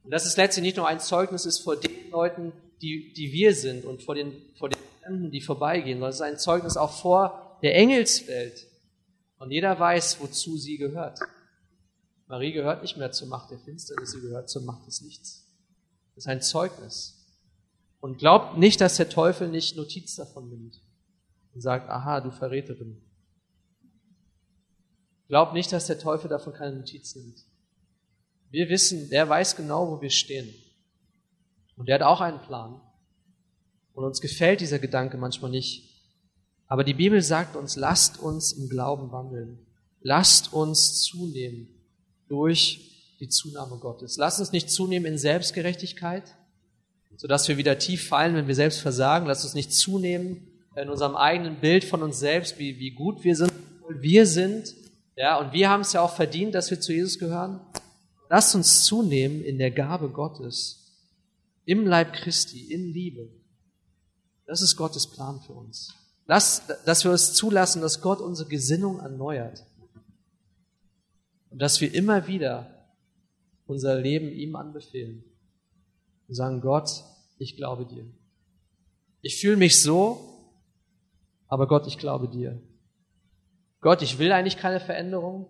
Und 0.05 0.13
dass 0.13 0.25
es 0.25 0.37
letztlich 0.37 0.63
nicht 0.63 0.77
nur 0.77 0.87
ein 0.87 1.01
Zeugnis 1.01 1.47
ist 1.47 1.59
vor 1.59 1.75
den 1.75 2.11
Leuten, 2.13 2.53
die, 2.81 3.13
die 3.13 3.33
wir 3.33 3.55
sind 3.55 3.85
und 3.85 4.03
vor 4.03 4.15
den, 4.15 4.33
vor 4.57 4.69
den 4.69 4.79
Fremden, 5.03 5.31
die 5.33 5.41
vorbeigehen, 5.41 5.99
sondern 5.99 6.11
es 6.11 6.17
ist 6.17 6.23
ein 6.23 6.39
Zeugnis 6.39 6.77
auch 6.77 6.93
vor 6.93 7.59
der 7.63 7.75
Engelswelt. 7.75 8.69
Und 9.39 9.51
jeder 9.51 9.79
weiß, 9.79 10.21
wozu 10.21 10.57
sie 10.57 10.77
gehört. 10.77 11.19
Marie 12.27 12.53
gehört 12.53 12.83
nicht 12.83 12.97
mehr 12.97 13.13
zur 13.13 13.29
Macht 13.29 13.51
der 13.51 13.59
Finsternis, 13.59 14.13
sie 14.13 14.21
gehört 14.21 14.49
zur 14.49 14.63
Macht 14.63 14.87
des 14.87 15.03
Lichts. 15.03 15.47
Das 16.15 16.25
ist 16.25 16.29
ein 16.29 16.41
Zeugnis. 16.41 17.21
Und 18.01 18.19
glaubt 18.19 18.59
nicht, 18.59 18.81
dass 18.81 18.97
der 18.97 19.09
Teufel 19.09 19.49
nicht 19.49 19.77
Notiz 19.77 20.17
davon 20.17 20.49
nimmt 20.49 20.81
und 21.55 21.61
sagt, 21.61 21.89
aha, 21.89 22.21
du 22.21 22.31
Verräterin. 22.31 23.01
Glaubt 25.29 25.55
nicht, 25.55 25.73
dass 25.73 25.87
der 25.87 25.99
Teufel 25.99 26.29
davon 26.29 26.53
keine 26.53 26.77
Notiz 26.77 27.15
nimmt. 27.15 27.45
Wir 28.51 28.69
wissen, 28.69 29.11
der 29.11 29.29
weiß 29.29 29.57
genau, 29.57 29.91
wo 29.91 30.01
wir 30.01 30.11
stehen. 30.11 30.55
Und 31.77 31.89
der 31.89 31.97
hat 31.97 32.03
auch 32.03 32.21
einen 32.21 32.41
Plan. 32.41 32.81
Und 33.95 34.05
uns 34.05 34.21
gefällt 34.21 34.61
dieser 34.61 34.79
Gedanke 34.79 35.17
manchmal 35.17 35.51
nicht. 35.51 35.91
Aber 36.67 36.85
die 36.85 36.95
Bibel 36.95 37.21
sagt 37.23 37.57
uns, 37.57 37.77
lasst 37.77 38.19
uns 38.19 38.53
im 38.53 38.69
Glauben 38.69 39.11
wandeln. 39.13 39.59
Lasst 40.01 40.53
uns 40.53 41.01
zunehmen 41.03 41.74
durch 42.29 43.17
die 43.21 43.29
Zunahme 43.29 43.77
Gottes. 43.77 44.17
Lasst 44.17 44.41
uns 44.41 44.53
nicht 44.53 44.71
zunehmen 44.71 45.07
in 45.07 45.19
Selbstgerechtigkeit, 45.19 46.25
sodass 47.17 47.49
wir 47.49 47.57
wieder 47.57 47.79
tief 47.79 48.09
fallen, 48.09 48.35
wenn 48.35 48.49
wir 48.49 48.55
selbst 48.55 48.81
versagen. 48.81 49.27
Lasst 49.27 49.45
uns 49.45 49.55
nicht 49.55 49.73
zunehmen 49.73 50.47
in 50.77 50.89
unserem 50.89 51.17
eigenen 51.17 51.61
Bild 51.61 51.85
von 51.85 52.03
uns 52.03 52.19
selbst, 52.19 52.59
wie, 52.59 52.79
wie 52.79 52.91
gut 52.91 53.23
wir 53.25 53.37
sind, 53.37 53.53
wir 53.89 54.27
sind. 54.27 54.75
Ja, 55.17 55.39
und 55.39 55.53
wir 55.53 55.71
haben 55.71 55.83
es 55.83 55.93
ja 55.93 56.01
auch 56.01 56.15
verdient, 56.15 56.55
dass 56.55 56.71
wir 56.71 56.81
zu 56.81 56.93
Jesus 56.93 57.19
gehören. 57.19 57.61
Lasst 58.29 58.55
uns 58.55 58.85
zunehmen 58.85 59.45
in 59.45 59.59
der 59.59 59.71
Gabe 59.71 60.09
Gottes, 60.09 60.93
im 61.65 61.87
Leib 61.87 62.15
Christi, 62.15 62.73
in 62.73 62.93
Liebe. 62.93 63.29
Das 64.47 64.61
ist 64.61 64.77
Gottes 64.77 65.07
Plan 65.07 65.41
für 65.41 65.53
uns. 65.53 65.95
Lass, 66.27 66.63
dass 66.85 67.05
wir 67.05 67.13
es 67.13 67.35
zulassen, 67.35 67.83
dass 67.83 68.01
Gott 68.01 68.21
unsere 68.21 68.49
Gesinnung 68.49 68.99
erneuert. 68.99 69.65
Und 71.55 71.63
dass 71.63 71.81
wir 71.81 71.95
immer 71.95 72.27
wieder 72.27 72.89
unser 73.67 74.01
Leben 74.01 74.33
ihm 74.33 74.57
anbefehlen. 74.57 75.23
Und 76.27 76.35
sagen, 76.35 76.61
Gott, 76.61 77.05
ich 77.39 77.57
glaube 77.57 77.87
dir. 77.87 78.05
Ich 79.21 79.41
fühle 79.41 79.57
mich 79.57 79.81
so, 79.81 80.51
aber 81.47 81.69
Gott, 81.69 81.87
ich 81.87 81.97
glaube 81.97 82.27
dir. 82.27 82.61
Gott, 83.81 84.03
ich 84.03 84.19
will 84.19 84.33
eigentlich 84.33 84.57
keine 84.57 84.81
Veränderung. 84.81 85.47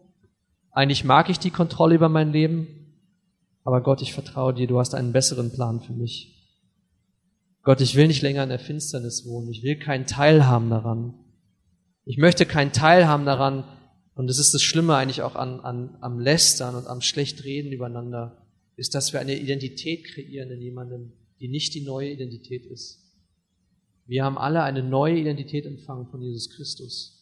Eigentlich 0.73 1.05
mag 1.05 1.31
ich 1.31 1.39
die 1.39 1.51
Kontrolle 1.51 1.95
über 1.95 2.11
mein 2.11 2.33
Leben. 2.33 3.01
Aber 3.65 3.83
Gott, 3.83 4.03
ich 4.03 4.13
vertraue 4.13 4.53
dir, 4.53 4.67
du 4.67 4.79
hast 4.79 4.95
einen 4.95 5.15
besseren 5.15 5.55
Plan 5.55 5.81
für 5.81 5.95
mich. 5.95 6.55
Gott, 7.63 7.81
ich 7.81 7.95
will 7.95 8.09
nicht 8.09 8.21
länger 8.21 8.43
in 8.43 8.51
der 8.51 8.59
Finsternis 8.59 9.25
wohnen. 9.25 9.49
Ich 9.49 9.63
will 9.63 9.79
keinen 9.79 10.05
Teil 10.05 10.47
haben 10.47 10.69
daran. 10.69 11.15
Ich 12.05 12.19
möchte 12.19 12.45
keinen 12.45 12.73
Teil 12.73 13.09
haben 13.09 13.25
daran. 13.25 13.65
Und 14.15 14.29
das 14.29 14.39
ist 14.39 14.55
das 14.55 14.63
Schlimme 14.63 14.95
eigentlich 14.95 15.23
auch 15.23 15.35
an, 15.35 15.61
an, 15.61 15.97
am 16.01 16.21
Lästern 16.21 16.77
und 16.77 16.87
am 16.87 17.01
Schlechtreden 17.01 17.73
übereinander, 17.73 18.45
ist, 18.77 18.95
dass 18.95 19.13
wir 19.13 19.21
eine 19.21 19.39
Identität 19.39 20.05
kreieren 20.05 20.51
in 20.51 20.61
jemandem, 20.61 21.13
die 21.41 21.49
nicht 21.49 21.75
die 21.75 21.83
neue 21.83 22.11
Identität 22.11 22.67
ist. 22.67 23.01
Wir 24.07 24.25
haben 24.25 24.39
alle 24.39 24.63
eine 24.63 24.83
neue 24.83 25.19
Identität 25.19 25.67
empfangen 25.67 26.07
von 26.09 26.21
Jesus 26.21 26.51
Christus. 26.51 27.15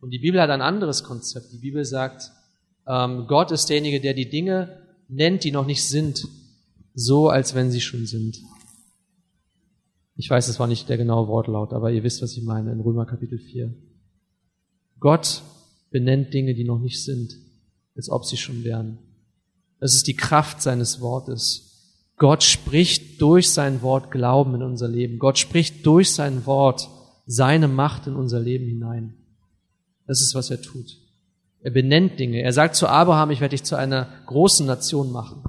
Und 0.00 0.10
die 0.10 0.18
Bibel 0.18 0.40
hat 0.40 0.50
ein 0.50 0.62
anderes 0.62 1.04
Konzept. 1.04 1.52
Die 1.52 1.58
Bibel 1.58 1.84
sagt, 1.84 2.30
ähm, 2.86 3.26
Gott 3.26 3.50
ist 3.50 3.66
derjenige, 3.66 4.00
der 4.00 4.14
die 4.14 4.30
Dinge 4.30 4.82
nennt, 5.08 5.44
die 5.44 5.50
noch 5.50 5.66
nicht 5.66 5.84
sind, 5.84 6.26
so 6.94 7.28
als 7.28 7.54
wenn 7.54 7.70
sie 7.70 7.80
schon 7.80 8.06
sind. 8.06 8.40
Ich 10.16 10.28
weiß, 10.28 10.48
es 10.48 10.58
war 10.58 10.66
nicht 10.66 10.88
der 10.88 10.96
genaue 10.96 11.28
Wortlaut, 11.28 11.72
aber 11.72 11.92
ihr 11.92 12.02
wisst, 12.02 12.22
was 12.22 12.36
ich 12.36 12.42
meine 12.42 12.72
in 12.72 12.80
Römer 12.80 13.06
Kapitel 13.06 13.38
4. 13.38 13.72
Gott 14.98 15.42
benennt 15.90 16.34
Dinge, 16.34 16.54
die 16.54 16.64
noch 16.64 16.78
nicht 16.78 17.04
sind, 17.04 17.36
als 17.96 18.10
ob 18.10 18.24
sie 18.24 18.36
schon 18.36 18.64
wären. 18.64 18.98
Das 19.80 19.94
ist 19.94 20.06
die 20.06 20.16
Kraft 20.16 20.62
seines 20.62 21.00
Wortes. 21.00 21.68
Gott 22.16 22.42
spricht 22.42 23.20
durch 23.20 23.50
sein 23.50 23.80
Wort 23.82 24.10
Glauben 24.10 24.56
in 24.56 24.62
unser 24.62 24.88
Leben. 24.88 25.18
Gott 25.18 25.38
spricht 25.38 25.86
durch 25.86 26.12
sein 26.12 26.46
Wort 26.46 26.88
seine 27.26 27.68
Macht 27.68 28.06
in 28.06 28.16
unser 28.16 28.40
Leben 28.40 28.66
hinein. 28.66 29.14
Das 30.06 30.20
ist, 30.20 30.34
was 30.34 30.50
er 30.50 30.60
tut. 30.60 30.96
Er 31.60 31.70
benennt 31.70 32.18
Dinge. 32.18 32.42
Er 32.42 32.52
sagt 32.52 32.74
zu 32.76 32.88
Abraham, 32.88 33.30
ich 33.30 33.40
werde 33.40 33.54
dich 33.54 33.64
zu 33.64 33.76
einer 33.76 34.08
großen 34.26 34.66
Nation 34.66 35.12
machen. 35.12 35.42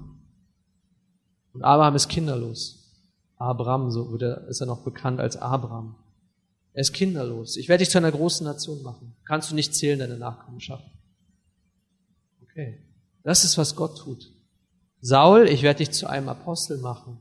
Und 1.54 1.64
Abraham 1.64 1.96
ist 1.96 2.10
kinderlos. 2.10 2.80
Abraham, 3.38 3.90
so 3.90 4.16
ist 4.16 4.60
er 4.60 4.68
noch 4.68 4.84
bekannt 4.84 5.20
als 5.20 5.38
Abraham. 5.38 5.96
Er 6.80 6.84
ist 6.84 6.94
kinderlos. 6.94 7.58
Ich 7.58 7.68
werde 7.68 7.84
dich 7.84 7.90
zu 7.90 7.98
einer 7.98 8.10
großen 8.10 8.46
Nation 8.46 8.82
machen. 8.84 9.14
Kannst 9.26 9.52
du 9.52 9.56
nicht 9.56 9.76
zählen, 9.76 10.00
deine 10.00 10.16
Nachkommenschaft. 10.16 10.90
Okay. 12.42 12.80
Das 13.22 13.44
ist, 13.44 13.58
was 13.58 13.76
Gott 13.76 13.98
tut. 13.98 14.32
Saul, 15.02 15.50
ich 15.50 15.62
werde 15.62 15.80
dich 15.80 15.92
zu 15.92 16.08
einem 16.08 16.30
Apostel 16.30 16.78
machen. 16.78 17.20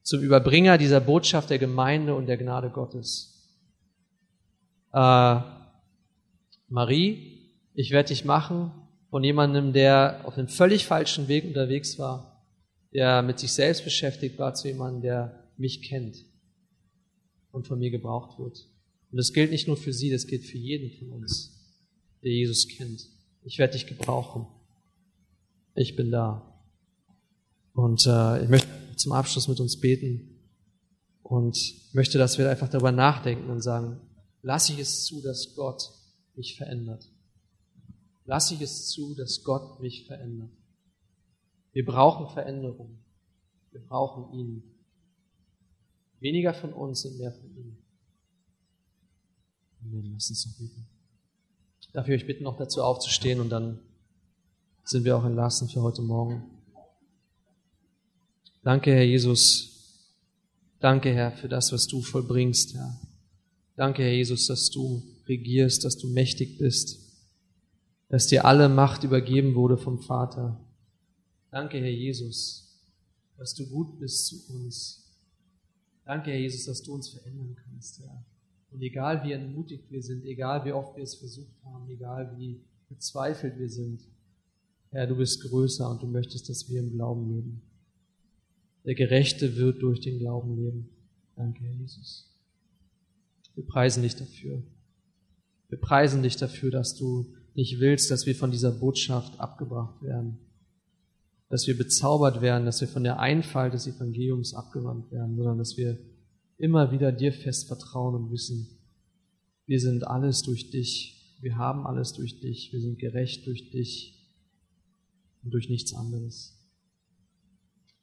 Zum 0.00 0.22
Überbringer 0.22 0.78
dieser 0.78 1.00
Botschaft 1.00 1.50
der 1.50 1.58
Gemeinde 1.58 2.14
und 2.14 2.24
der 2.24 2.38
Gnade 2.38 2.70
Gottes. 2.70 3.54
Äh, 4.94 5.40
Marie, 6.68 7.52
ich 7.74 7.90
werde 7.90 8.08
dich 8.08 8.24
machen 8.24 8.72
von 9.10 9.22
jemandem, 9.22 9.74
der 9.74 10.22
auf 10.24 10.38
einem 10.38 10.48
völlig 10.48 10.86
falschen 10.86 11.28
Weg 11.28 11.44
unterwegs 11.44 11.98
war, 11.98 12.46
der 12.94 13.20
mit 13.20 13.38
sich 13.38 13.52
selbst 13.52 13.84
beschäftigt 13.84 14.38
war, 14.38 14.54
zu 14.54 14.68
jemandem, 14.68 15.02
der 15.02 15.50
mich 15.58 15.82
kennt 15.82 16.27
und 17.52 17.66
von 17.66 17.78
mir 17.78 17.90
gebraucht 17.90 18.38
wird. 18.38 18.68
Und 19.10 19.16
das 19.16 19.32
gilt 19.32 19.50
nicht 19.50 19.66
nur 19.66 19.76
für 19.76 19.92
sie, 19.92 20.10
das 20.10 20.26
gilt 20.26 20.44
für 20.44 20.58
jeden 20.58 20.90
von 20.98 21.10
uns, 21.10 21.58
der 22.22 22.32
Jesus 22.32 22.68
kennt. 22.68 23.08
Ich 23.42 23.58
werde 23.58 23.74
dich 23.74 23.86
gebrauchen. 23.86 24.46
Ich 25.74 25.96
bin 25.96 26.10
da. 26.10 26.60
Und 27.72 28.06
äh, 28.06 28.42
ich 28.42 28.48
möchte 28.48 28.68
zum 28.96 29.12
Abschluss 29.12 29.48
mit 29.48 29.60
uns 29.60 29.78
beten 29.78 30.38
und 31.22 31.56
möchte, 31.92 32.18
dass 32.18 32.38
wir 32.38 32.50
einfach 32.50 32.68
darüber 32.68 32.92
nachdenken 32.92 33.48
und 33.50 33.62
sagen, 33.62 34.00
lasse 34.42 34.72
ich 34.72 34.80
es 34.80 35.04
zu, 35.04 35.22
dass 35.22 35.54
Gott 35.54 35.90
mich 36.34 36.56
verändert. 36.56 37.08
Lasse 38.24 38.54
ich 38.54 38.60
es 38.60 38.88
zu, 38.88 39.14
dass 39.14 39.42
Gott 39.42 39.80
mich 39.80 40.06
verändert. 40.06 40.50
Wir 41.72 41.84
brauchen 41.84 42.32
Veränderung. 42.32 42.98
Wir 43.70 43.80
brauchen 43.80 44.38
ihn. 44.38 44.62
Weniger 46.20 46.54
von 46.54 46.72
uns 46.72 47.04
und 47.04 47.18
mehr 47.18 47.32
von 47.32 47.56
ihm. 47.56 47.76
Amen. 49.82 50.12
Lass 50.12 50.30
uns 50.30 50.46
noch 50.46 50.56
beten. 50.58 50.86
Darf 51.92 52.06
ich 52.08 52.14
euch 52.14 52.26
bitten, 52.26 52.44
noch 52.44 52.56
dazu 52.56 52.82
aufzustehen 52.82 53.40
und 53.40 53.48
dann 53.48 53.80
sind 54.84 55.04
wir 55.04 55.16
auch 55.16 55.24
entlassen 55.24 55.68
für 55.68 55.82
heute 55.82 56.02
Morgen. 56.02 56.44
Danke, 58.62 58.92
Herr 58.92 59.04
Jesus. 59.04 60.14
Danke, 60.80 61.12
Herr, 61.14 61.32
für 61.32 61.48
das, 61.48 61.72
was 61.72 61.86
du 61.86 62.02
vollbringst, 62.02 62.74
Herr. 62.74 63.00
Danke, 63.76 64.02
Herr 64.02 64.12
Jesus, 64.12 64.46
dass 64.46 64.70
du 64.70 65.02
regierst, 65.26 65.84
dass 65.84 65.96
du 65.96 66.08
mächtig 66.08 66.58
bist, 66.58 66.98
dass 68.08 68.26
dir 68.26 68.44
alle 68.44 68.68
Macht 68.68 69.04
übergeben 69.04 69.54
wurde 69.54 69.78
vom 69.78 70.00
Vater. 70.00 70.60
Danke, 71.50 71.78
Herr 71.78 71.90
Jesus, 71.90 72.78
dass 73.36 73.54
du 73.54 73.66
gut 73.66 73.98
bist 73.98 74.26
zu 74.26 74.36
uns. 74.52 75.07
Danke, 76.08 76.30
Herr 76.30 76.38
Jesus, 76.38 76.64
dass 76.64 76.82
du 76.82 76.94
uns 76.94 77.10
verändern 77.10 77.54
kannst, 77.54 78.00
Herr. 78.00 78.24
Und 78.70 78.80
egal 78.80 79.22
wie 79.24 79.32
entmutigt 79.32 79.90
wir 79.90 80.02
sind, 80.02 80.24
egal 80.24 80.64
wie 80.64 80.72
oft 80.72 80.96
wir 80.96 81.02
es 81.02 81.16
versucht 81.16 81.62
haben, 81.64 81.86
egal 81.90 82.34
wie 82.38 82.62
verzweifelt 82.86 83.58
wir 83.58 83.68
sind, 83.68 84.00
Herr, 84.88 85.06
du 85.06 85.16
bist 85.16 85.42
größer 85.42 85.90
und 85.90 86.02
du 86.02 86.06
möchtest, 86.06 86.48
dass 86.48 86.66
wir 86.70 86.80
im 86.80 86.92
Glauben 86.92 87.28
leben. 87.28 87.62
Der 88.86 88.94
Gerechte 88.94 89.56
wird 89.56 89.82
durch 89.82 90.00
den 90.00 90.18
Glauben 90.18 90.56
leben. 90.56 90.88
Danke, 91.36 91.62
Herr 91.62 91.74
Jesus. 91.74 92.34
Wir 93.54 93.66
preisen 93.66 94.02
dich 94.02 94.16
dafür. 94.16 94.62
Wir 95.68 95.78
preisen 95.78 96.22
dich 96.22 96.36
dafür, 96.36 96.70
dass 96.70 96.94
du 96.94 97.34
nicht 97.54 97.80
willst, 97.80 98.10
dass 98.10 98.24
wir 98.24 98.34
von 98.34 98.50
dieser 98.50 98.72
Botschaft 98.72 99.38
abgebracht 99.38 100.02
werden 100.02 100.38
dass 101.48 101.66
wir 101.66 101.76
bezaubert 101.76 102.40
werden, 102.42 102.66
dass 102.66 102.80
wir 102.80 102.88
von 102.88 103.04
der 103.04 103.18
Einfalt 103.18 103.72
des 103.72 103.86
Evangeliums 103.86 104.54
abgewandt 104.54 105.10
werden, 105.10 105.36
sondern 105.36 105.58
dass 105.58 105.76
wir 105.76 105.98
immer 106.58 106.92
wieder 106.92 107.12
dir 107.12 107.32
fest 107.32 107.68
vertrauen 107.68 108.14
und 108.14 108.30
wissen, 108.30 108.68
wir 109.66 109.80
sind 109.80 110.06
alles 110.06 110.42
durch 110.42 110.70
dich, 110.70 111.36
wir 111.40 111.56
haben 111.56 111.86
alles 111.86 112.12
durch 112.12 112.40
dich, 112.40 112.72
wir 112.72 112.80
sind 112.80 112.98
gerecht 112.98 113.46
durch 113.46 113.70
dich 113.70 114.18
und 115.42 115.52
durch 115.52 115.68
nichts 115.68 115.94
anderes. 115.94 116.54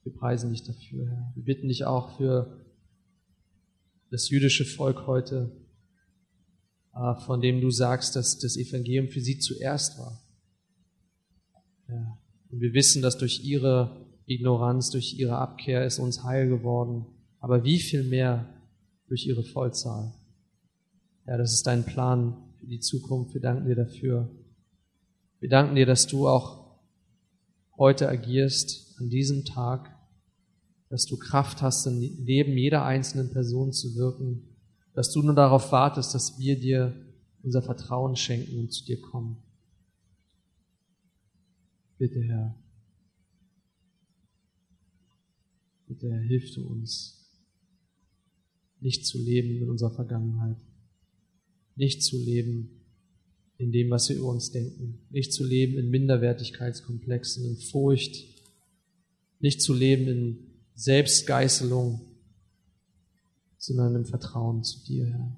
Wir 0.03 0.13
preisen 0.13 0.51
dich 0.51 0.63
dafür, 0.63 1.07
Herr. 1.07 1.31
Wir 1.35 1.43
bitten 1.43 1.67
dich 1.67 1.85
auch 1.85 2.17
für 2.17 2.65
das 4.11 4.29
jüdische 4.29 4.65
Volk 4.65 5.07
heute, 5.07 5.51
äh, 6.93 7.15
von 7.25 7.41
dem 7.41 7.59
du 7.59 7.71
sagst, 7.71 8.15
dass 8.15 8.39
das 8.39 8.55
Evangelium 8.55 9.09
für 9.09 9.21
sie 9.21 9.39
zuerst 9.39 9.97
war. 9.97 10.24
Und 12.55 12.61
wir 12.61 12.73
wissen, 12.73 13.01
dass 13.01 13.17
durch 13.17 13.43
ihre 13.43 14.07
Ignoranz, 14.27 14.89
durch 14.89 15.19
ihre 15.19 15.35
Abkehr 15.39 15.85
ist 15.85 15.99
uns 15.99 16.23
heil 16.23 16.47
geworden. 16.47 17.05
Aber 17.41 17.65
wie 17.65 17.79
viel 17.79 18.01
mehr 18.01 18.47
durch 19.09 19.27
ihre 19.27 19.43
Vollzahl. 19.43 20.13
Ja, 21.27 21.35
das 21.35 21.51
ist 21.51 21.67
dein 21.67 21.83
Plan 21.83 22.37
für 22.57 22.65
die 22.65 22.79
Zukunft. 22.79 23.33
Wir 23.33 23.41
danken 23.41 23.67
dir 23.67 23.75
dafür. 23.75 24.29
Wir 25.41 25.49
danken 25.49 25.75
dir, 25.75 25.85
dass 25.85 26.07
du 26.07 26.29
auch 26.29 26.79
heute 27.77 28.07
agierst, 28.07 28.95
an 29.01 29.09
diesem 29.09 29.43
Tag, 29.43 29.93
dass 30.87 31.05
du 31.05 31.17
Kraft 31.17 31.61
hast, 31.61 31.85
im 31.87 31.99
Leben 31.99 32.57
jeder 32.57 32.85
einzelnen 32.85 33.31
Person 33.31 33.73
zu 33.73 33.95
wirken, 33.95 34.47
dass 34.93 35.11
du 35.11 35.21
nur 35.21 35.35
darauf 35.35 35.73
wartest, 35.73 36.15
dass 36.15 36.39
wir 36.39 36.57
dir 36.57 36.95
unser 37.43 37.61
Vertrauen 37.61 38.15
schenken 38.15 38.57
und 38.59 38.71
zu 38.71 38.85
dir 38.85 39.01
kommen. 39.01 39.44
Bitte, 41.97 42.21
Herr. 42.23 42.55
Bitte, 45.87 46.11
Herr, 46.11 46.19
hilf 46.19 46.53
du 46.53 46.67
uns, 46.67 47.25
nicht 48.81 49.05
zu 49.05 49.17
leben 49.17 49.61
in 49.61 49.69
unserer 49.69 49.91
Vergangenheit, 49.91 50.57
nicht 51.75 52.03
zu 52.03 52.17
leben 52.17 52.69
in 53.57 53.71
dem, 53.71 53.89
was 53.89 54.09
wir 54.09 54.17
über 54.17 54.27
uns 54.27 54.51
denken, 54.51 54.99
nicht 55.09 55.31
zu 55.31 55.45
leben 55.45 55.77
in 55.77 55.89
Minderwertigkeitskomplexen, 55.89 57.45
in 57.45 57.57
Furcht, 57.57 58.25
nicht 59.39 59.61
zu 59.61 59.73
leben 59.73 60.07
in 60.07 60.37
Selbstgeißelung, 60.75 62.01
sondern 63.57 63.95
im 63.95 64.05
Vertrauen 64.05 64.63
zu 64.63 64.83
dir, 64.83 65.05
Herr. 65.05 65.37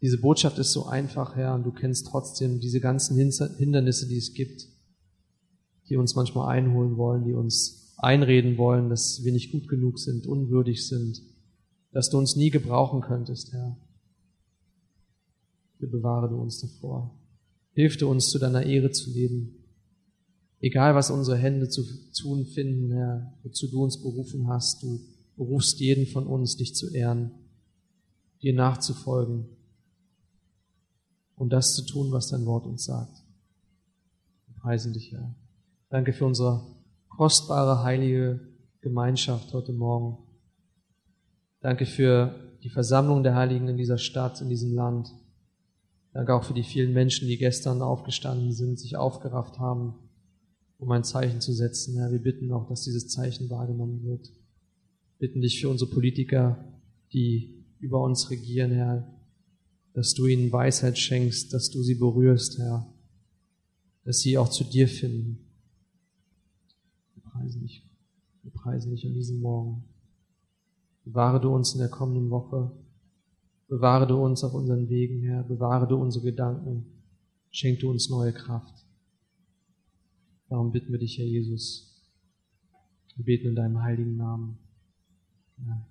Diese 0.00 0.18
Botschaft 0.18 0.58
ist 0.58 0.70
so 0.70 0.86
einfach, 0.86 1.34
Herr, 1.34 1.56
und 1.56 1.64
du 1.64 1.72
kennst 1.72 2.06
trotzdem 2.06 2.60
diese 2.60 2.78
ganzen 2.78 3.16
Hindernisse, 3.16 4.06
die 4.06 4.18
es 4.18 4.32
gibt, 4.32 4.68
die 5.88 5.96
uns 5.96 6.14
manchmal 6.14 6.48
einholen 6.56 6.96
wollen, 6.96 7.24
die 7.24 7.32
uns 7.32 7.94
einreden 7.96 8.58
wollen, 8.58 8.88
dass 8.88 9.24
wir 9.24 9.32
nicht 9.32 9.52
gut 9.52 9.68
genug 9.68 9.98
sind, 9.98 10.26
unwürdig 10.26 10.86
sind, 10.86 11.22
dass 11.92 12.10
du 12.10 12.18
uns 12.18 12.36
nie 12.36 12.50
gebrauchen 12.50 13.00
könntest, 13.00 13.52
Herr. 13.52 13.76
Bitte 15.78 15.92
bewahre 15.92 16.28
du 16.28 16.36
uns 16.36 16.60
davor. 16.60 17.18
Hilf 17.72 17.96
du 17.96 18.08
uns, 18.08 18.30
zu 18.30 18.38
deiner 18.38 18.64
Ehre 18.64 18.90
zu 18.90 19.10
leben. 19.10 19.64
Egal, 20.60 20.94
was 20.94 21.10
unsere 21.10 21.36
Hände 21.36 21.68
zu 21.68 21.84
tun 22.20 22.44
finden, 22.44 22.92
Herr, 22.92 23.32
wozu 23.42 23.68
du 23.68 23.82
uns 23.82 24.00
berufen 24.02 24.48
hast, 24.48 24.82
du 24.82 25.00
berufst 25.36 25.78
jeden 25.78 26.06
von 26.06 26.26
uns, 26.26 26.56
dich 26.56 26.74
zu 26.74 26.92
ehren, 26.92 27.30
dir 28.42 28.54
nachzufolgen 28.54 29.46
und 31.36 31.52
das 31.52 31.74
zu 31.74 31.82
tun, 31.86 32.10
was 32.10 32.28
dein 32.28 32.44
Wort 32.44 32.66
uns 32.66 32.84
sagt. 32.84 33.24
Wir 34.46 34.56
preisen 34.56 34.92
dich, 34.92 35.12
Herr. 35.12 35.34
Danke 35.90 36.12
für 36.12 36.26
unsere 36.26 36.66
kostbare, 37.08 37.82
heilige 37.82 38.40
Gemeinschaft 38.82 39.54
heute 39.54 39.72
Morgen. 39.72 40.18
Danke 41.60 41.86
für 41.86 42.58
die 42.62 42.68
Versammlung 42.68 43.22
der 43.22 43.34
Heiligen 43.34 43.68
in 43.68 43.78
dieser 43.78 43.96
Stadt, 43.96 44.42
in 44.42 44.50
diesem 44.50 44.74
Land. 44.74 45.14
Danke 46.12 46.34
auch 46.34 46.44
für 46.44 46.52
die 46.52 46.62
vielen 46.62 46.92
Menschen, 46.92 47.26
die 47.26 47.38
gestern 47.38 47.80
aufgestanden 47.80 48.52
sind, 48.52 48.78
sich 48.78 48.96
aufgerafft 48.96 49.58
haben, 49.60 49.94
um 50.76 50.90
ein 50.90 51.04
Zeichen 51.04 51.40
zu 51.40 51.54
setzen. 51.54 51.96
Herr, 51.96 52.12
wir 52.12 52.22
bitten 52.22 52.52
auch, 52.52 52.68
dass 52.68 52.82
dieses 52.82 53.08
Zeichen 53.08 53.48
wahrgenommen 53.48 54.04
wird. 54.04 54.28
Wir 55.16 55.28
bitten 55.28 55.40
dich 55.40 55.58
für 55.58 55.70
unsere 55.70 55.90
Politiker, 55.90 56.70
die 57.14 57.64
über 57.80 58.02
uns 58.02 58.28
regieren, 58.30 58.72
Herr, 58.72 59.08
dass 59.94 60.12
du 60.12 60.26
ihnen 60.26 60.52
Weisheit 60.52 60.98
schenkst, 60.98 61.54
dass 61.54 61.70
du 61.70 61.82
sie 61.82 61.94
berührst, 61.94 62.58
Herr, 62.58 62.92
dass 64.04 64.20
sie 64.20 64.36
auch 64.36 64.50
zu 64.50 64.64
dir 64.64 64.86
finden. 64.86 65.47
Preisen 67.38 67.62
dich, 67.62 67.88
wir 68.42 68.52
preisen 68.52 68.90
dich 68.90 69.06
an 69.06 69.14
diesem 69.14 69.40
Morgen. 69.40 69.84
Bewahre 71.04 71.40
du 71.40 71.54
uns 71.54 71.72
in 71.72 71.78
der 71.78 71.88
kommenden 71.88 72.30
Woche. 72.30 72.72
Bewahre 73.68 74.06
du 74.06 74.16
uns 74.16 74.42
auf 74.42 74.54
unseren 74.54 74.88
Wegen, 74.88 75.22
Herr. 75.22 75.44
Bewahre 75.44 75.86
du 75.86 75.96
unsere 75.96 76.24
Gedanken. 76.24 76.86
Schenk 77.50 77.80
du 77.80 77.90
uns 77.90 78.10
neue 78.10 78.32
Kraft. 78.32 78.84
Darum 80.48 80.72
bitten 80.72 80.90
wir 80.90 80.98
dich, 80.98 81.18
Herr 81.18 81.26
Jesus. 81.26 82.02
Wir 83.16 83.24
beten 83.24 83.48
in 83.48 83.54
deinem 83.54 83.82
heiligen 83.82 84.16
Namen. 84.16 84.58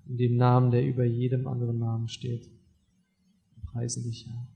In 0.06 0.18
dem 0.18 0.36
Namen, 0.36 0.72
der 0.72 0.86
über 0.86 1.06
jedem 1.06 1.48
anderen 1.48 1.78
Namen 1.78 2.08
steht. 2.08 2.46
Wir 2.46 3.64
preisen 3.72 4.04
dich, 4.04 4.28
Herr. 4.28 4.48